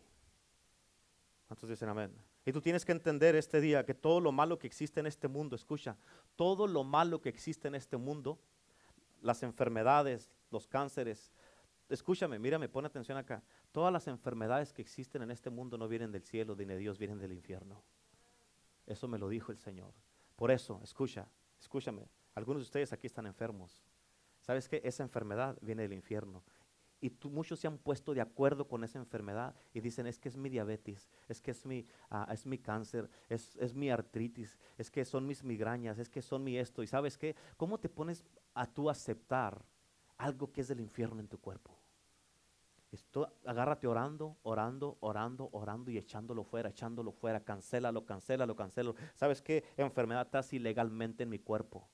[1.46, 2.12] ¿Cuántos dicen amén?
[2.44, 5.28] Y tú tienes que entender este día que todo lo malo que existe en este
[5.28, 5.96] mundo, escucha,
[6.34, 8.38] todo lo malo que existe en este mundo,
[9.22, 11.32] las enfermedades, los cánceres,
[11.88, 13.42] escúchame, mírame, pon atención acá.
[13.72, 16.98] Todas las enfermedades que existen en este mundo no vienen del cielo ni de Dios,
[16.98, 17.82] vienen del infierno.
[18.86, 19.92] Eso me lo dijo el Señor.
[20.36, 21.28] Por eso, escucha,
[21.60, 23.82] escúchame, algunos de ustedes aquí están enfermos.
[24.40, 24.80] ¿Sabes qué?
[24.84, 26.42] Esa enfermedad viene del infierno.
[27.00, 30.36] Y muchos se han puesto de acuerdo con esa enfermedad y dicen, es que es
[30.36, 34.90] mi diabetes, es que es mi, ah, es mi cáncer, es, es, mi artritis, es
[34.90, 36.82] que son mis migrañas, es que son mi esto.
[36.82, 37.36] ¿Y sabes qué?
[37.56, 39.64] ¿Cómo te pones a tú aceptar
[40.16, 41.77] algo que es del infierno en tu cuerpo?
[42.90, 47.40] Esto, agárrate orando, orando, orando, orando y echándolo fuera, echándolo fuera.
[47.44, 48.94] Cancélalo, cancélalo, cancélalo.
[49.14, 49.64] ¿Sabes qué?
[49.76, 51.88] Enfermedad estás ilegalmente en mi cuerpo.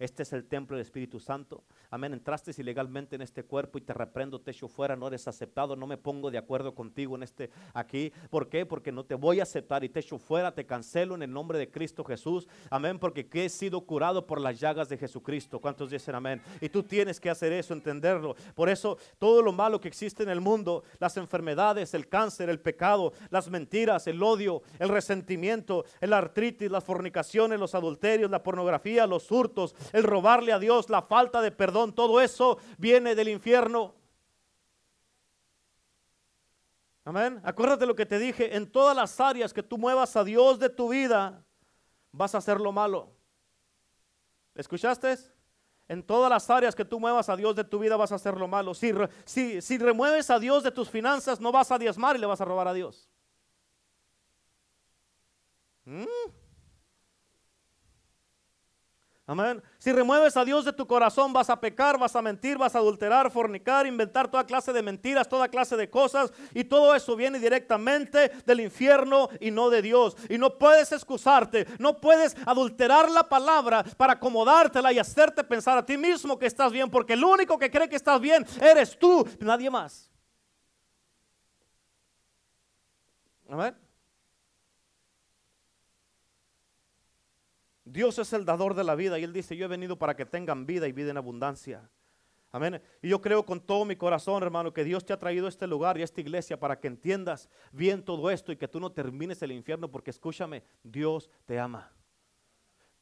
[0.00, 1.62] Este es el templo del Espíritu Santo.
[1.90, 2.14] Amén.
[2.14, 5.86] Entraste ilegalmente en este cuerpo y te reprendo, te echo fuera, no eres aceptado, no
[5.86, 8.10] me pongo de acuerdo contigo en este aquí.
[8.30, 8.64] ¿Por qué?
[8.64, 11.58] Porque no te voy a aceptar y te echo fuera, te cancelo en el nombre
[11.58, 12.48] de Cristo Jesús.
[12.70, 12.98] Amén.
[12.98, 15.60] Porque he sido curado por las llagas de Jesucristo.
[15.60, 16.40] ¿Cuántos dicen amén?
[16.62, 18.36] Y tú tienes que hacer eso, entenderlo.
[18.54, 22.60] Por eso todo lo malo que existe en el mundo, las enfermedades, el cáncer, el
[22.60, 29.06] pecado, las mentiras, el odio, el resentimiento, el artritis, las fornicaciones, los adulterios, la pornografía,
[29.06, 33.94] los hurtos, el robarle a Dios, la falta de perdón, todo eso viene del infierno.
[37.04, 37.40] Amén.
[37.44, 40.68] Acuérdate lo que te dije, en todas las áreas que tú muevas a Dios de
[40.68, 41.44] tu vida,
[42.12, 43.10] vas a hacer lo malo.
[44.54, 45.16] ¿Escuchaste?
[45.88, 48.36] En todas las áreas que tú muevas a Dios de tu vida vas a hacer
[48.36, 48.74] lo malo.
[48.74, 48.92] Si,
[49.24, 52.40] si, si remueves a Dios de tus finanzas, no vas a diezmar y le vas
[52.40, 53.08] a robar a Dios.
[55.84, 56.04] ¿Mm?
[59.30, 59.62] Amén.
[59.78, 62.78] Si remueves a Dios de tu corazón, vas a pecar, vas a mentir, vas a
[62.78, 66.32] adulterar, fornicar, inventar toda clase de mentiras, toda clase de cosas.
[66.52, 70.16] Y todo eso viene directamente del infierno y no de Dios.
[70.28, 75.86] Y no puedes excusarte, no puedes adulterar la palabra para acomodártela y hacerte pensar a
[75.86, 79.24] ti mismo que estás bien, porque el único que cree que estás bien eres tú,
[79.38, 80.10] nadie más.
[83.48, 83.89] Amén.
[87.90, 90.24] Dios es el dador de la vida y Él dice, yo he venido para que
[90.24, 91.90] tengan vida y vida en abundancia.
[92.52, 92.80] Amén.
[93.02, 95.66] Y yo creo con todo mi corazón, hermano, que Dios te ha traído a este
[95.66, 98.92] lugar y a esta iglesia para que entiendas bien todo esto y que tú no
[98.92, 101.92] termines el infierno, porque escúchame, Dios te ama.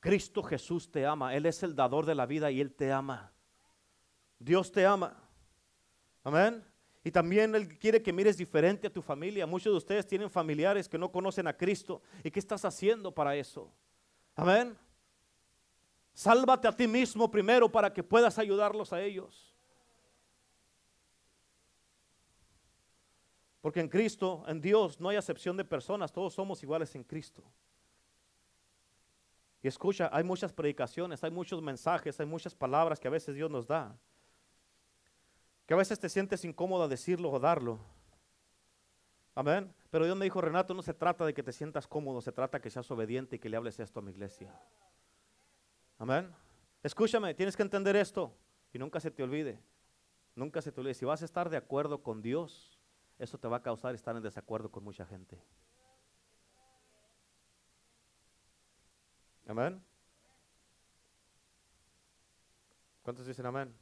[0.01, 1.35] Cristo Jesús te ama.
[1.35, 3.33] Él es el dador de la vida y Él te ama.
[4.39, 5.23] Dios te ama.
[6.25, 6.65] Amén.
[7.05, 9.47] Y también Él quiere que mires diferente a tu familia.
[9.47, 12.01] Muchos de ustedes tienen familiares que no conocen a Cristo.
[12.25, 13.71] ¿Y qué estás haciendo para eso?
[14.39, 14.79] Amén.
[16.15, 19.53] Sálvate a ti mismo primero para que puedas ayudarlos a ellos.
[23.61, 27.43] Porque en Cristo, en Dios, no hay acepción de personas, todos somos iguales en Cristo.
[29.61, 33.51] Y escucha, hay muchas predicaciones, hay muchos mensajes, hay muchas palabras que a veces Dios
[33.51, 33.99] nos da.
[35.67, 37.81] Que a veces te sientes incómodo decirlo o darlo.
[39.39, 39.73] Amén.
[39.91, 42.61] Pero Dios me dijo, Renato, no se trata de que te sientas cómodo, se trata
[42.61, 44.53] que seas obediente y que le hables esto a mi iglesia.
[45.97, 46.35] Amén.
[46.83, 48.37] Escúchame, tienes que entender esto
[48.73, 49.63] y nunca se te olvide.
[50.35, 50.95] Nunca se te olvide.
[50.95, 52.81] Si vas a estar de acuerdo con Dios,
[53.17, 55.41] eso te va a causar estar en desacuerdo con mucha gente.
[59.47, 59.81] Amén.
[63.05, 63.73] ¿Cuántos dicen amén?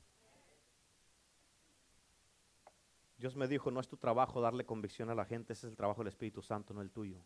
[3.19, 5.77] Dios me dijo, no es tu trabajo darle convicción a la gente, ese es el
[5.77, 7.19] trabajo del Espíritu Santo, no el tuyo.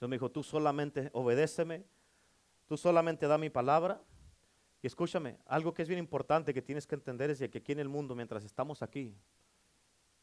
[0.00, 1.84] Dios me dijo, tú solamente obedéceme,
[2.66, 4.00] tú solamente da mi palabra.
[4.82, 7.80] Y escúchame, algo que es bien importante que tienes que entender es que aquí en
[7.80, 9.16] el mundo, mientras estamos aquí,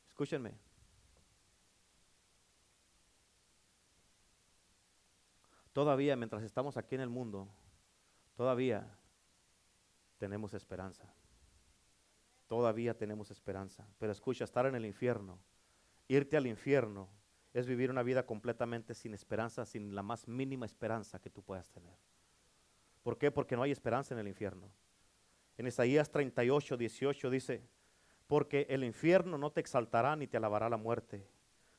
[0.08, 0.54] escúchenme,
[5.74, 7.50] todavía mientras estamos aquí en el mundo,
[8.36, 8.98] todavía
[10.18, 11.14] tenemos esperanza.
[12.48, 13.88] Todavía tenemos esperanza.
[13.98, 15.40] Pero escucha, estar en el infierno,
[16.08, 17.10] irte al infierno,
[17.54, 21.70] es vivir una vida completamente sin esperanza, sin la más mínima esperanza que tú puedas
[21.72, 21.96] tener.
[23.02, 23.32] ¿Por qué?
[23.32, 24.70] Porque no hay esperanza en el infierno.
[25.58, 27.64] En Isaías 38, 18 dice,
[28.28, 31.28] porque el infierno no te exaltará ni te alabará la muerte,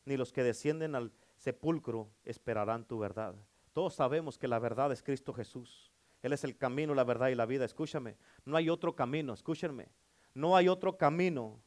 [0.04, 3.34] ni los que descienden al sepulcro esperarán tu verdad.
[3.72, 5.92] Todos sabemos que la verdad es Cristo Jesús.
[6.22, 7.64] Él es el camino, la verdad y la vida.
[7.64, 9.88] Escúchame, no hay otro camino, escúchenme.
[10.36, 11.58] No hay otro camino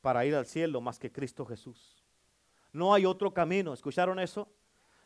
[0.00, 2.00] para ir al cielo más que Cristo Jesús.
[2.72, 3.72] No hay otro camino.
[3.72, 4.48] ¿Escucharon eso?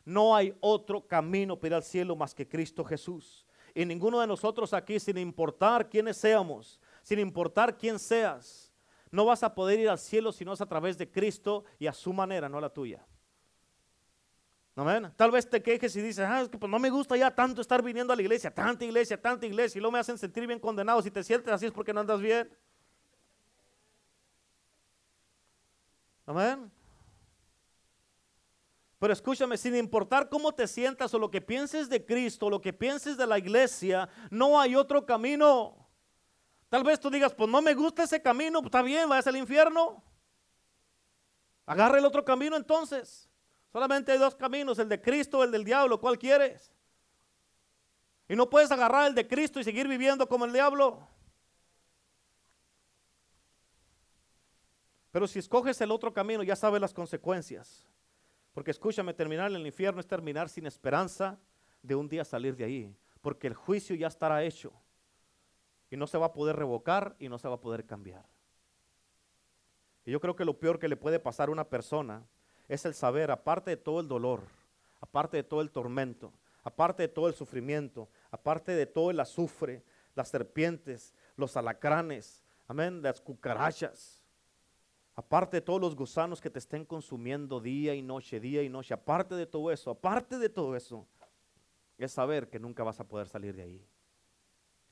[0.05, 3.47] No hay otro camino para ir al cielo más que Cristo Jesús.
[3.73, 8.71] Y ninguno de nosotros aquí, sin importar quiénes seamos, sin importar quién seas,
[9.09, 11.87] no vas a poder ir al cielo si no es a través de Cristo y
[11.87, 13.03] a su manera, no a la tuya.
[14.75, 15.11] Amén.
[15.15, 17.59] Tal vez te quejes y dices, ah, es que pues no me gusta ya tanto
[17.59, 20.59] estar viniendo a la iglesia, tanta iglesia, tanta iglesia, y luego me hacen sentir bien
[20.59, 21.01] condenado.
[21.01, 22.47] Si te sientes así es porque no andas bien.
[26.29, 26.71] Amén.
[28.99, 32.71] Pero escúchame, sin importar cómo te sientas o lo que pienses de Cristo, lo que
[32.71, 35.89] pienses de la iglesia, no hay otro camino.
[36.69, 39.37] Tal vez tú digas, pues no me gusta ese camino, pues está bien, vayas al
[39.37, 40.03] infierno.
[41.65, 43.27] Agarra el otro camino entonces.
[43.71, 45.99] Solamente hay dos caminos, el de Cristo o el del diablo.
[45.99, 46.71] ¿Cuál quieres?
[48.27, 51.07] Y no puedes agarrar el de Cristo y seguir viviendo como el diablo.
[55.11, 57.87] Pero si escoges el otro camino, ya sabes las consecuencias.
[58.53, 61.39] Porque escúchame, terminar en el infierno es terminar sin esperanza
[61.81, 62.95] de un día salir de ahí.
[63.21, 64.71] Porque el juicio ya estará hecho.
[65.89, 68.25] Y no se va a poder revocar y no se va a poder cambiar.
[70.05, 72.25] Y yo creo que lo peor que le puede pasar a una persona
[72.67, 74.43] es el saber, aparte de todo el dolor,
[75.01, 76.31] aparte de todo el tormento,
[76.63, 79.83] aparte de todo el sufrimiento, aparte de todo el azufre,
[80.15, 84.18] las serpientes, los alacranes, amén, las cucarachas,
[85.19, 88.93] aparte de todos los gusanos que te estén consumiendo día y noche, día y noche,
[88.93, 91.05] aparte de todo eso, aparte de todo eso,
[91.97, 93.85] es saber que nunca vas a poder salir de ahí.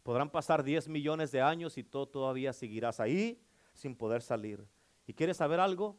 [0.03, 3.41] Podrán pasar 10 millones de años y tú todavía seguirás ahí
[3.73, 4.67] sin poder salir.
[5.05, 5.97] ¿Y quieres saber algo?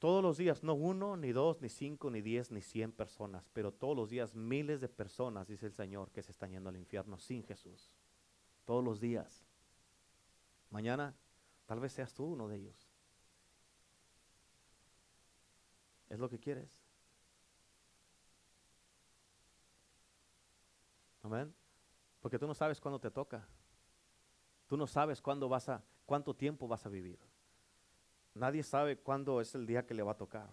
[0.00, 3.72] Todos los días, no uno, ni dos, ni cinco, ni diez, ni cien personas, pero
[3.72, 7.16] todos los días miles de personas, dice el Señor, que se están yendo al infierno
[7.16, 7.92] sin Jesús.
[8.64, 9.44] Todos los días.
[10.70, 11.14] Mañana
[11.68, 12.90] tal vez seas tú uno de ellos.
[16.08, 16.82] ¿Es lo que quieres?
[21.22, 21.54] Amén.
[22.20, 23.46] Porque tú no sabes cuándo te toca.
[24.66, 27.18] Tú no sabes cuándo vas a, cuánto tiempo vas a vivir.
[28.32, 30.50] Nadie sabe cuándo es el día que le va a tocar.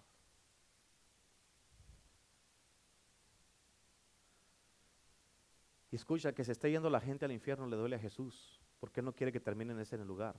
[5.91, 8.99] Y escucha que se esté yendo la gente al infierno le duele a Jesús, porque
[8.99, 10.35] Él no quiere que terminen ese en el lugar.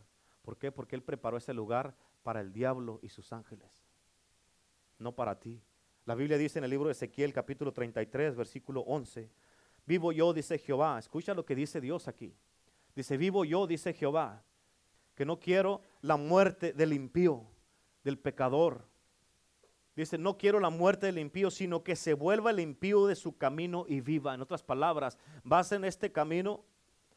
[0.46, 0.70] ¿Por qué?
[0.70, 3.84] Porque Él preparó ese lugar para el diablo y sus ángeles,
[4.96, 5.60] no para ti.
[6.04, 9.28] La Biblia dice en el libro de Ezequiel capítulo 33, versículo 11,
[9.86, 12.32] vivo yo, dice Jehová, escucha lo que dice Dios aquí.
[12.94, 14.44] Dice, vivo yo, dice Jehová,
[15.16, 17.44] que no quiero la muerte del impío,
[18.04, 18.86] del pecador.
[19.96, 23.36] Dice, no quiero la muerte del impío, sino que se vuelva el impío de su
[23.36, 24.32] camino y viva.
[24.32, 26.64] En otras palabras, vas en este camino,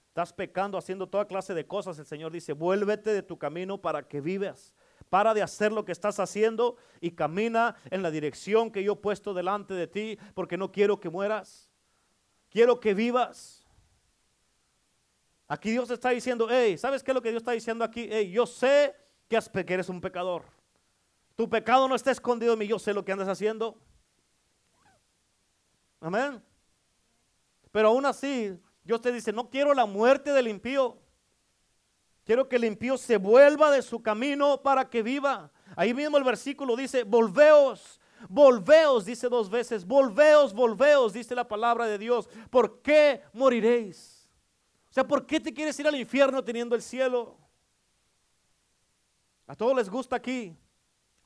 [0.10, 1.98] estás pecando, haciendo toda clase de cosas.
[2.00, 4.74] El Señor dice, vuélvete de tu camino para que vivas.
[5.10, 8.98] Para de hacer lo que estás haciendo y camina en la dirección que yo he
[8.98, 11.70] puesto delante de ti, porque no quiero que mueras.
[12.50, 13.66] Quiero que vivas.
[15.48, 18.08] Aquí Dios está diciendo, hey, ¿sabes qué es lo que Dios está diciendo aquí?
[18.12, 18.96] Hey, yo sé
[19.28, 20.44] que, eres un pecador.
[21.36, 23.80] Tu pecado no está escondido en mí, yo sé lo que andas haciendo.
[26.00, 26.44] Amén.
[27.72, 30.98] Pero aún así, Dios te dice, no quiero la muerte del impío.
[32.24, 35.52] Quiero que el impío se vuelva de su camino para que viva.
[35.76, 41.88] Ahí mismo el versículo dice, volveos, volveos, dice dos veces, volveos, volveos, dice la palabra
[41.88, 42.30] de Dios.
[42.50, 44.30] ¿Por qué moriréis?
[44.90, 47.38] O sea, ¿por qué te quieres ir al infierno teniendo el cielo?
[49.48, 50.56] A todos les gusta aquí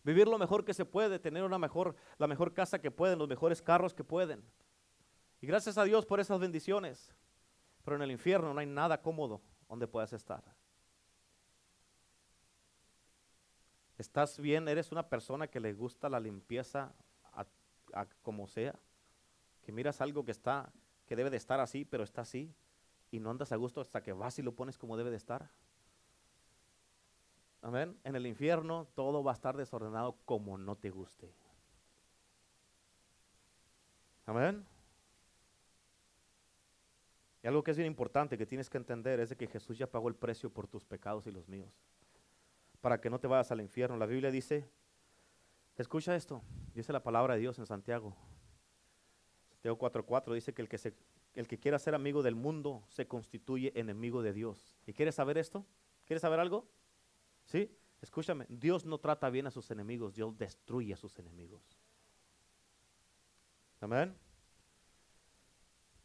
[0.04, 3.28] vivir lo mejor que se puede, tener una mejor, la mejor casa que pueden, los
[3.28, 4.43] mejores carros que pueden.
[5.41, 7.14] Y gracias a Dios por esas bendiciones.
[7.84, 10.44] Pero en el infierno no hay nada cómodo donde puedas estar.
[13.98, 14.68] ¿Estás bien?
[14.68, 16.94] ¿Eres una persona que le gusta la limpieza
[18.22, 18.76] como sea?
[19.62, 20.72] Que miras algo que está,
[21.06, 22.54] que debe de estar así, pero está así
[23.12, 25.50] y no andas a gusto hasta que vas y lo pones como debe de estar.
[27.62, 27.98] Amén.
[28.04, 31.34] En el infierno todo va a estar desordenado como no te guste.
[34.26, 34.66] Amén.
[37.44, 39.86] Y algo que es bien importante que tienes que entender es de que Jesús ya
[39.86, 41.74] pagó el precio por tus pecados y los míos.
[42.80, 43.98] Para que no te vayas al infierno.
[43.98, 44.70] La Biblia dice,
[45.78, 46.41] escucha esto,
[46.74, 48.16] dice la palabra de Dios en Santiago.
[49.50, 50.78] Santiago 4.4 dice que el que
[51.36, 54.78] el que quiera ser amigo del mundo se constituye enemigo de Dios.
[54.86, 55.66] ¿Y quieres saber esto?
[56.06, 56.68] ¿Quieres saber algo?
[57.46, 57.76] ¿Sí?
[58.02, 61.62] Escúchame, Dios no trata bien a sus enemigos, Dios destruye a sus enemigos.
[63.80, 64.16] Amén.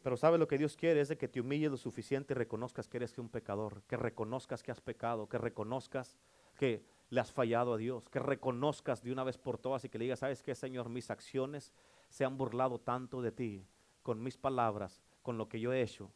[0.01, 2.87] Pero sabe lo que Dios quiere es de que te humilles lo suficiente y reconozcas
[2.87, 6.15] que eres un pecador, que reconozcas que has pecado, que reconozcas
[6.57, 9.97] que le has fallado a Dios, que reconozcas de una vez por todas y que
[9.97, 10.89] le digas, ¿sabes qué, Señor?
[10.89, 11.73] Mis acciones
[12.09, 13.65] se han burlado tanto de ti
[14.03, 16.11] con mis palabras, con lo que yo he hecho.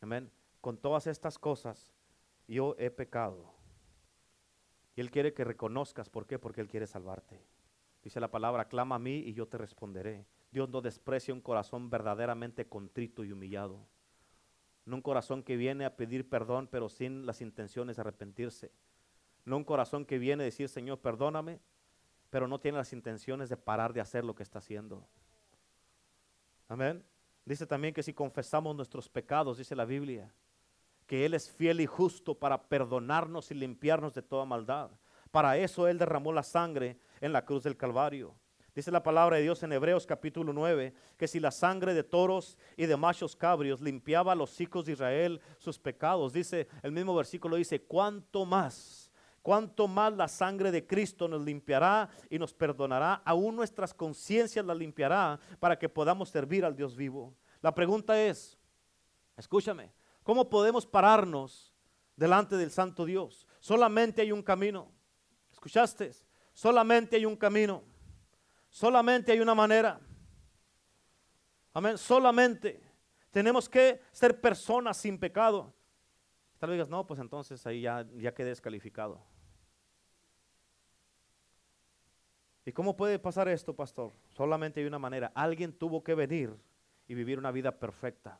[0.00, 0.30] Amén.
[0.60, 1.92] Con todas estas cosas
[2.46, 3.52] yo he pecado.
[4.94, 6.08] Y Él quiere que reconozcas.
[6.08, 6.38] ¿Por qué?
[6.38, 7.40] Porque Él quiere salvarte.
[8.02, 10.26] Dice la palabra, clama a mí y yo te responderé.
[10.50, 13.86] Dios no desprecia un corazón verdaderamente contrito y humillado.
[14.84, 18.72] No un corazón que viene a pedir perdón pero sin las intenciones de arrepentirse.
[19.44, 21.60] No un corazón que viene a decir, Señor, perdóname,
[22.30, 25.06] pero no tiene las intenciones de parar de hacer lo que está haciendo.
[26.68, 27.04] Amén.
[27.44, 30.32] Dice también que si confesamos nuestros pecados, dice la Biblia,
[31.06, 34.90] que Él es fiel y justo para perdonarnos y limpiarnos de toda maldad.
[35.30, 38.34] Para eso Él derramó la sangre en la cruz del Calvario.
[38.78, 42.56] Dice la palabra de Dios en Hebreos capítulo 9, que si la sangre de toros
[42.76, 47.12] y de machos cabrios limpiaba a los hijos de Israel sus pecados, dice el mismo
[47.16, 49.10] versículo, dice, ¿cuánto más?
[49.42, 54.76] cuánto más la sangre de Cristo nos limpiará y nos perdonará, aún nuestras conciencias la
[54.76, 57.34] limpiará para que podamos servir al Dios vivo.
[57.60, 58.56] La pregunta es,
[59.36, 61.74] escúchame, ¿cómo podemos pararnos
[62.14, 63.44] delante del Santo Dios?
[63.58, 64.92] Solamente hay un camino.
[65.50, 66.12] ¿Escuchaste?
[66.52, 67.82] Solamente hay un camino.
[68.78, 69.98] Solamente hay una manera.
[71.74, 71.98] Amén.
[71.98, 72.80] Solamente
[73.32, 75.74] tenemos que ser personas sin pecado.
[76.60, 79.20] Tal vez digas, no, pues entonces ahí ya, ya quedé descalificado.
[82.64, 84.12] ¿Y cómo puede pasar esto, pastor?
[84.28, 85.32] Solamente hay una manera.
[85.34, 86.54] Alguien tuvo que venir
[87.08, 88.38] y vivir una vida perfecta.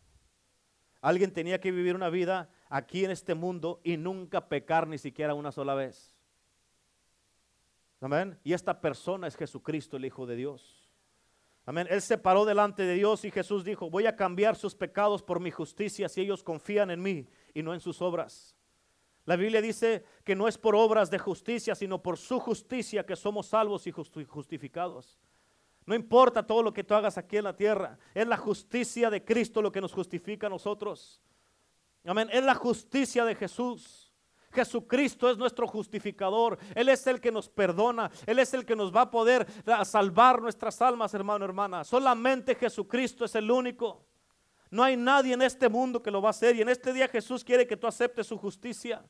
[1.01, 5.35] Alguien tenía que vivir una vida aquí en este mundo y nunca pecar ni siquiera
[5.35, 6.18] una sola vez.
[8.01, 8.39] Amén.
[8.45, 10.89] Y esta persona es Jesucristo, el Hijo de Dios.
[11.67, 11.87] Amén.
[11.91, 15.41] Él se paró delante de Dios y Jesús dijo, voy a cambiar sus pecados por
[15.41, 18.57] mi justicia si ellos confían en mí y no en sus obras.
[19.27, 23.17] La Biblia dice que no es por obras de justicia, sino por su justicia que
[23.17, 25.19] somos salvos y justificados.
[25.85, 29.25] No importa todo lo que tú hagas aquí en la tierra, es la justicia de
[29.25, 31.21] Cristo lo que nos justifica a nosotros.
[32.05, 34.08] Amén, es la justicia de Jesús.
[34.53, 36.59] Jesucristo es nuestro justificador.
[36.75, 38.11] Él es el que nos perdona.
[38.27, 39.47] Él es el que nos va a poder
[39.85, 41.85] salvar nuestras almas, hermano, hermana.
[41.85, 44.05] Solamente Jesucristo es el único.
[44.71, 46.57] No hay nadie en este mundo que lo va a hacer.
[46.57, 49.03] Y en este día Jesús quiere que tú aceptes su justicia,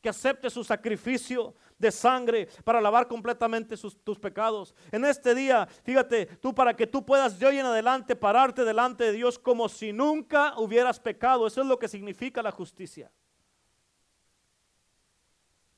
[0.00, 4.74] que aceptes su sacrificio de sangre para lavar completamente tus pecados.
[4.92, 9.04] En este día, fíjate, tú para que tú puedas de hoy en adelante pararte delante
[9.04, 11.46] de Dios como si nunca hubieras pecado.
[11.46, 13.10] Eso es lo que significa la justicia.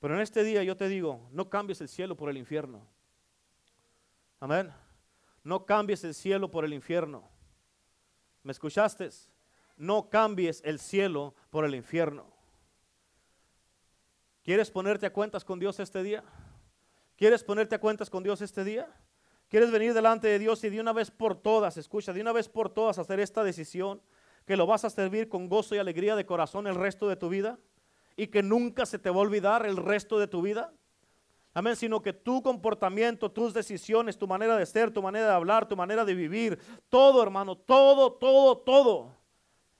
[0.00, 2.86] Pero en este día yo te digo, no cambies el cielo por el infierno.
[4.40, 4.72] Amén.
[5.42, 7.28] No cambies el cielo por el infierno.
[8.42, 9.08] ¿Me escuchaste?
[9.76, 12.26] No cambies el cielo por el infierno.
[14.44, 16.24] ¿Quieres ponerte a cuentas con Dios este día?
[17.16, 18.88] ¿Quieres ponerte a cuentas con Dios este día?
[19.48, 22.48] ¿Quieres venir delante de Dios y de una vez por todas, escucha, de una vez
[22.48, 24.00] por todas hacer esta decisión
[24.46, 27.28] que lo vas a servir con gozo y alegría de corazón el resto de tu
[27.28, 27.58] vida
[28.18, 30.74] y que nunca se te va a olvidar el resto de tu vida?
[31.54, 35.68] Amén, sino que tu comportamiento, tus decisiones, tu manera de ser, tu manera de hablar,
[35.68, 36.58] tu manera de vivir,
[36.88, 39.14] todo hermano, todo, todo, todo,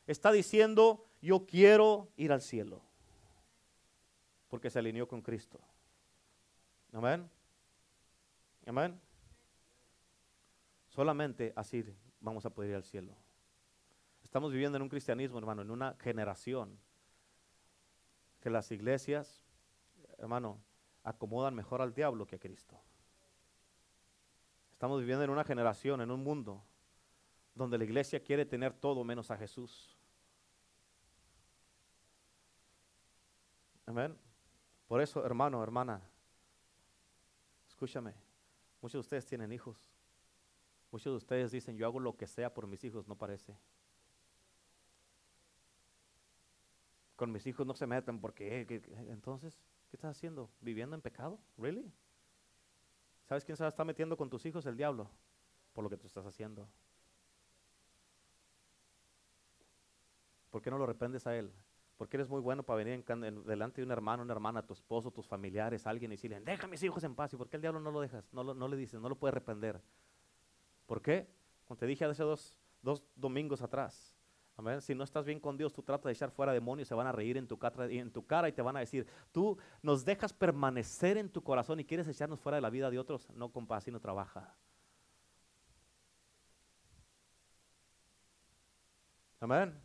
[0.07, 2.81] está diciendo, yo quiero ir al cielo.
[4.47, 5.59] Porque se alineó con Cristo.
[6.93, 7.29] Amén.
[8.67, 9.01] Amén.
[10.91, 11.85] Solamente así
[12.21, 13.17] vamos a poder ir al cielo.
[14.23, 16.79] Estamos viviendo en un cristianismo, hermano, en una generación
[18.41, 19.43] que las iglesias,
[20.19, 20.59] hermano,
[21.03, 22.79] acomodan mejor al diablo que a Cristo.
[24.73, 26.63] Estamos viviendo en una generación, en un mundo,
[27.55, 29.97] donde la iglesia quiere tener todo menos a Jesús.
[33.87, 34.17] Amén.
[34.87, 36.01] Por eso, hermano, hermana,
[37.69, 38.15] escúchame,
[38.81, 39.91] muchos de ustedes tienen hijos.
[40.91, 43.57] Muchos de ustedes dicen, yo hago lo que sea por mis hijos, no parece.
[47.19, 48.65] Con mis hijos no se meten porque,
[49.11, 49.61] entonces,
[49.91, 50.51] ¿Qué estás haciendo?
[50.61, 51.39] ¿Viviendo en pecado?
[51.57, 51.91] ¿Really?
[53.27, 54.67] ¿Sabes quién se está metiendo con tus hijos?
[54.67, 55.11] El diablo,
[55.73, 56.69] por lo que tú estás haciendo.
[60.51, 61.51] ¿Por qué no lo reprendes a él?
[61.97, 63.05] Porque eres muy bueno para venir
[63.45, 66.69] delante de un hermano, una hermana, tu esposo, tus familiares, alguien y decirle, deja a
[66.69, 67.33] mis hijos en paz.
[67.33, 68.33] ¿Y por qué el diablo no lo dejas?
[68.33, 69.81] No, no le dices, no lo puedes reprender.
[70.87, 71.29] ¿Por qué?
[71.67, 74.15] Como te dije hace dos, dos domingos atrás,
[74.81, 77.13] si no estás bien con Dios, tú tratas de echar fuera demonios, se van a
[77.13, 77.59] reír en tu,
[77.91, 81.79] en tu cara y te van a decir, tú nos dejas permanecer en tu corazón
[81.81, 83.31] y quieres echarnos fuera de la vida de otros.
[83.31, 84.55] No, compa, así no trabaja.
[89.41, 89.81] Amén.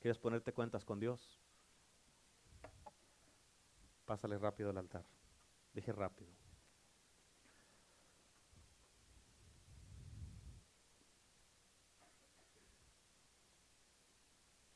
[0.00, 1.38] ¿Quieres ponerte cuentas con Dios?
[4.04, 5.19] Pásale rápido al altar.
[5.74, 6.39] Dije rápido.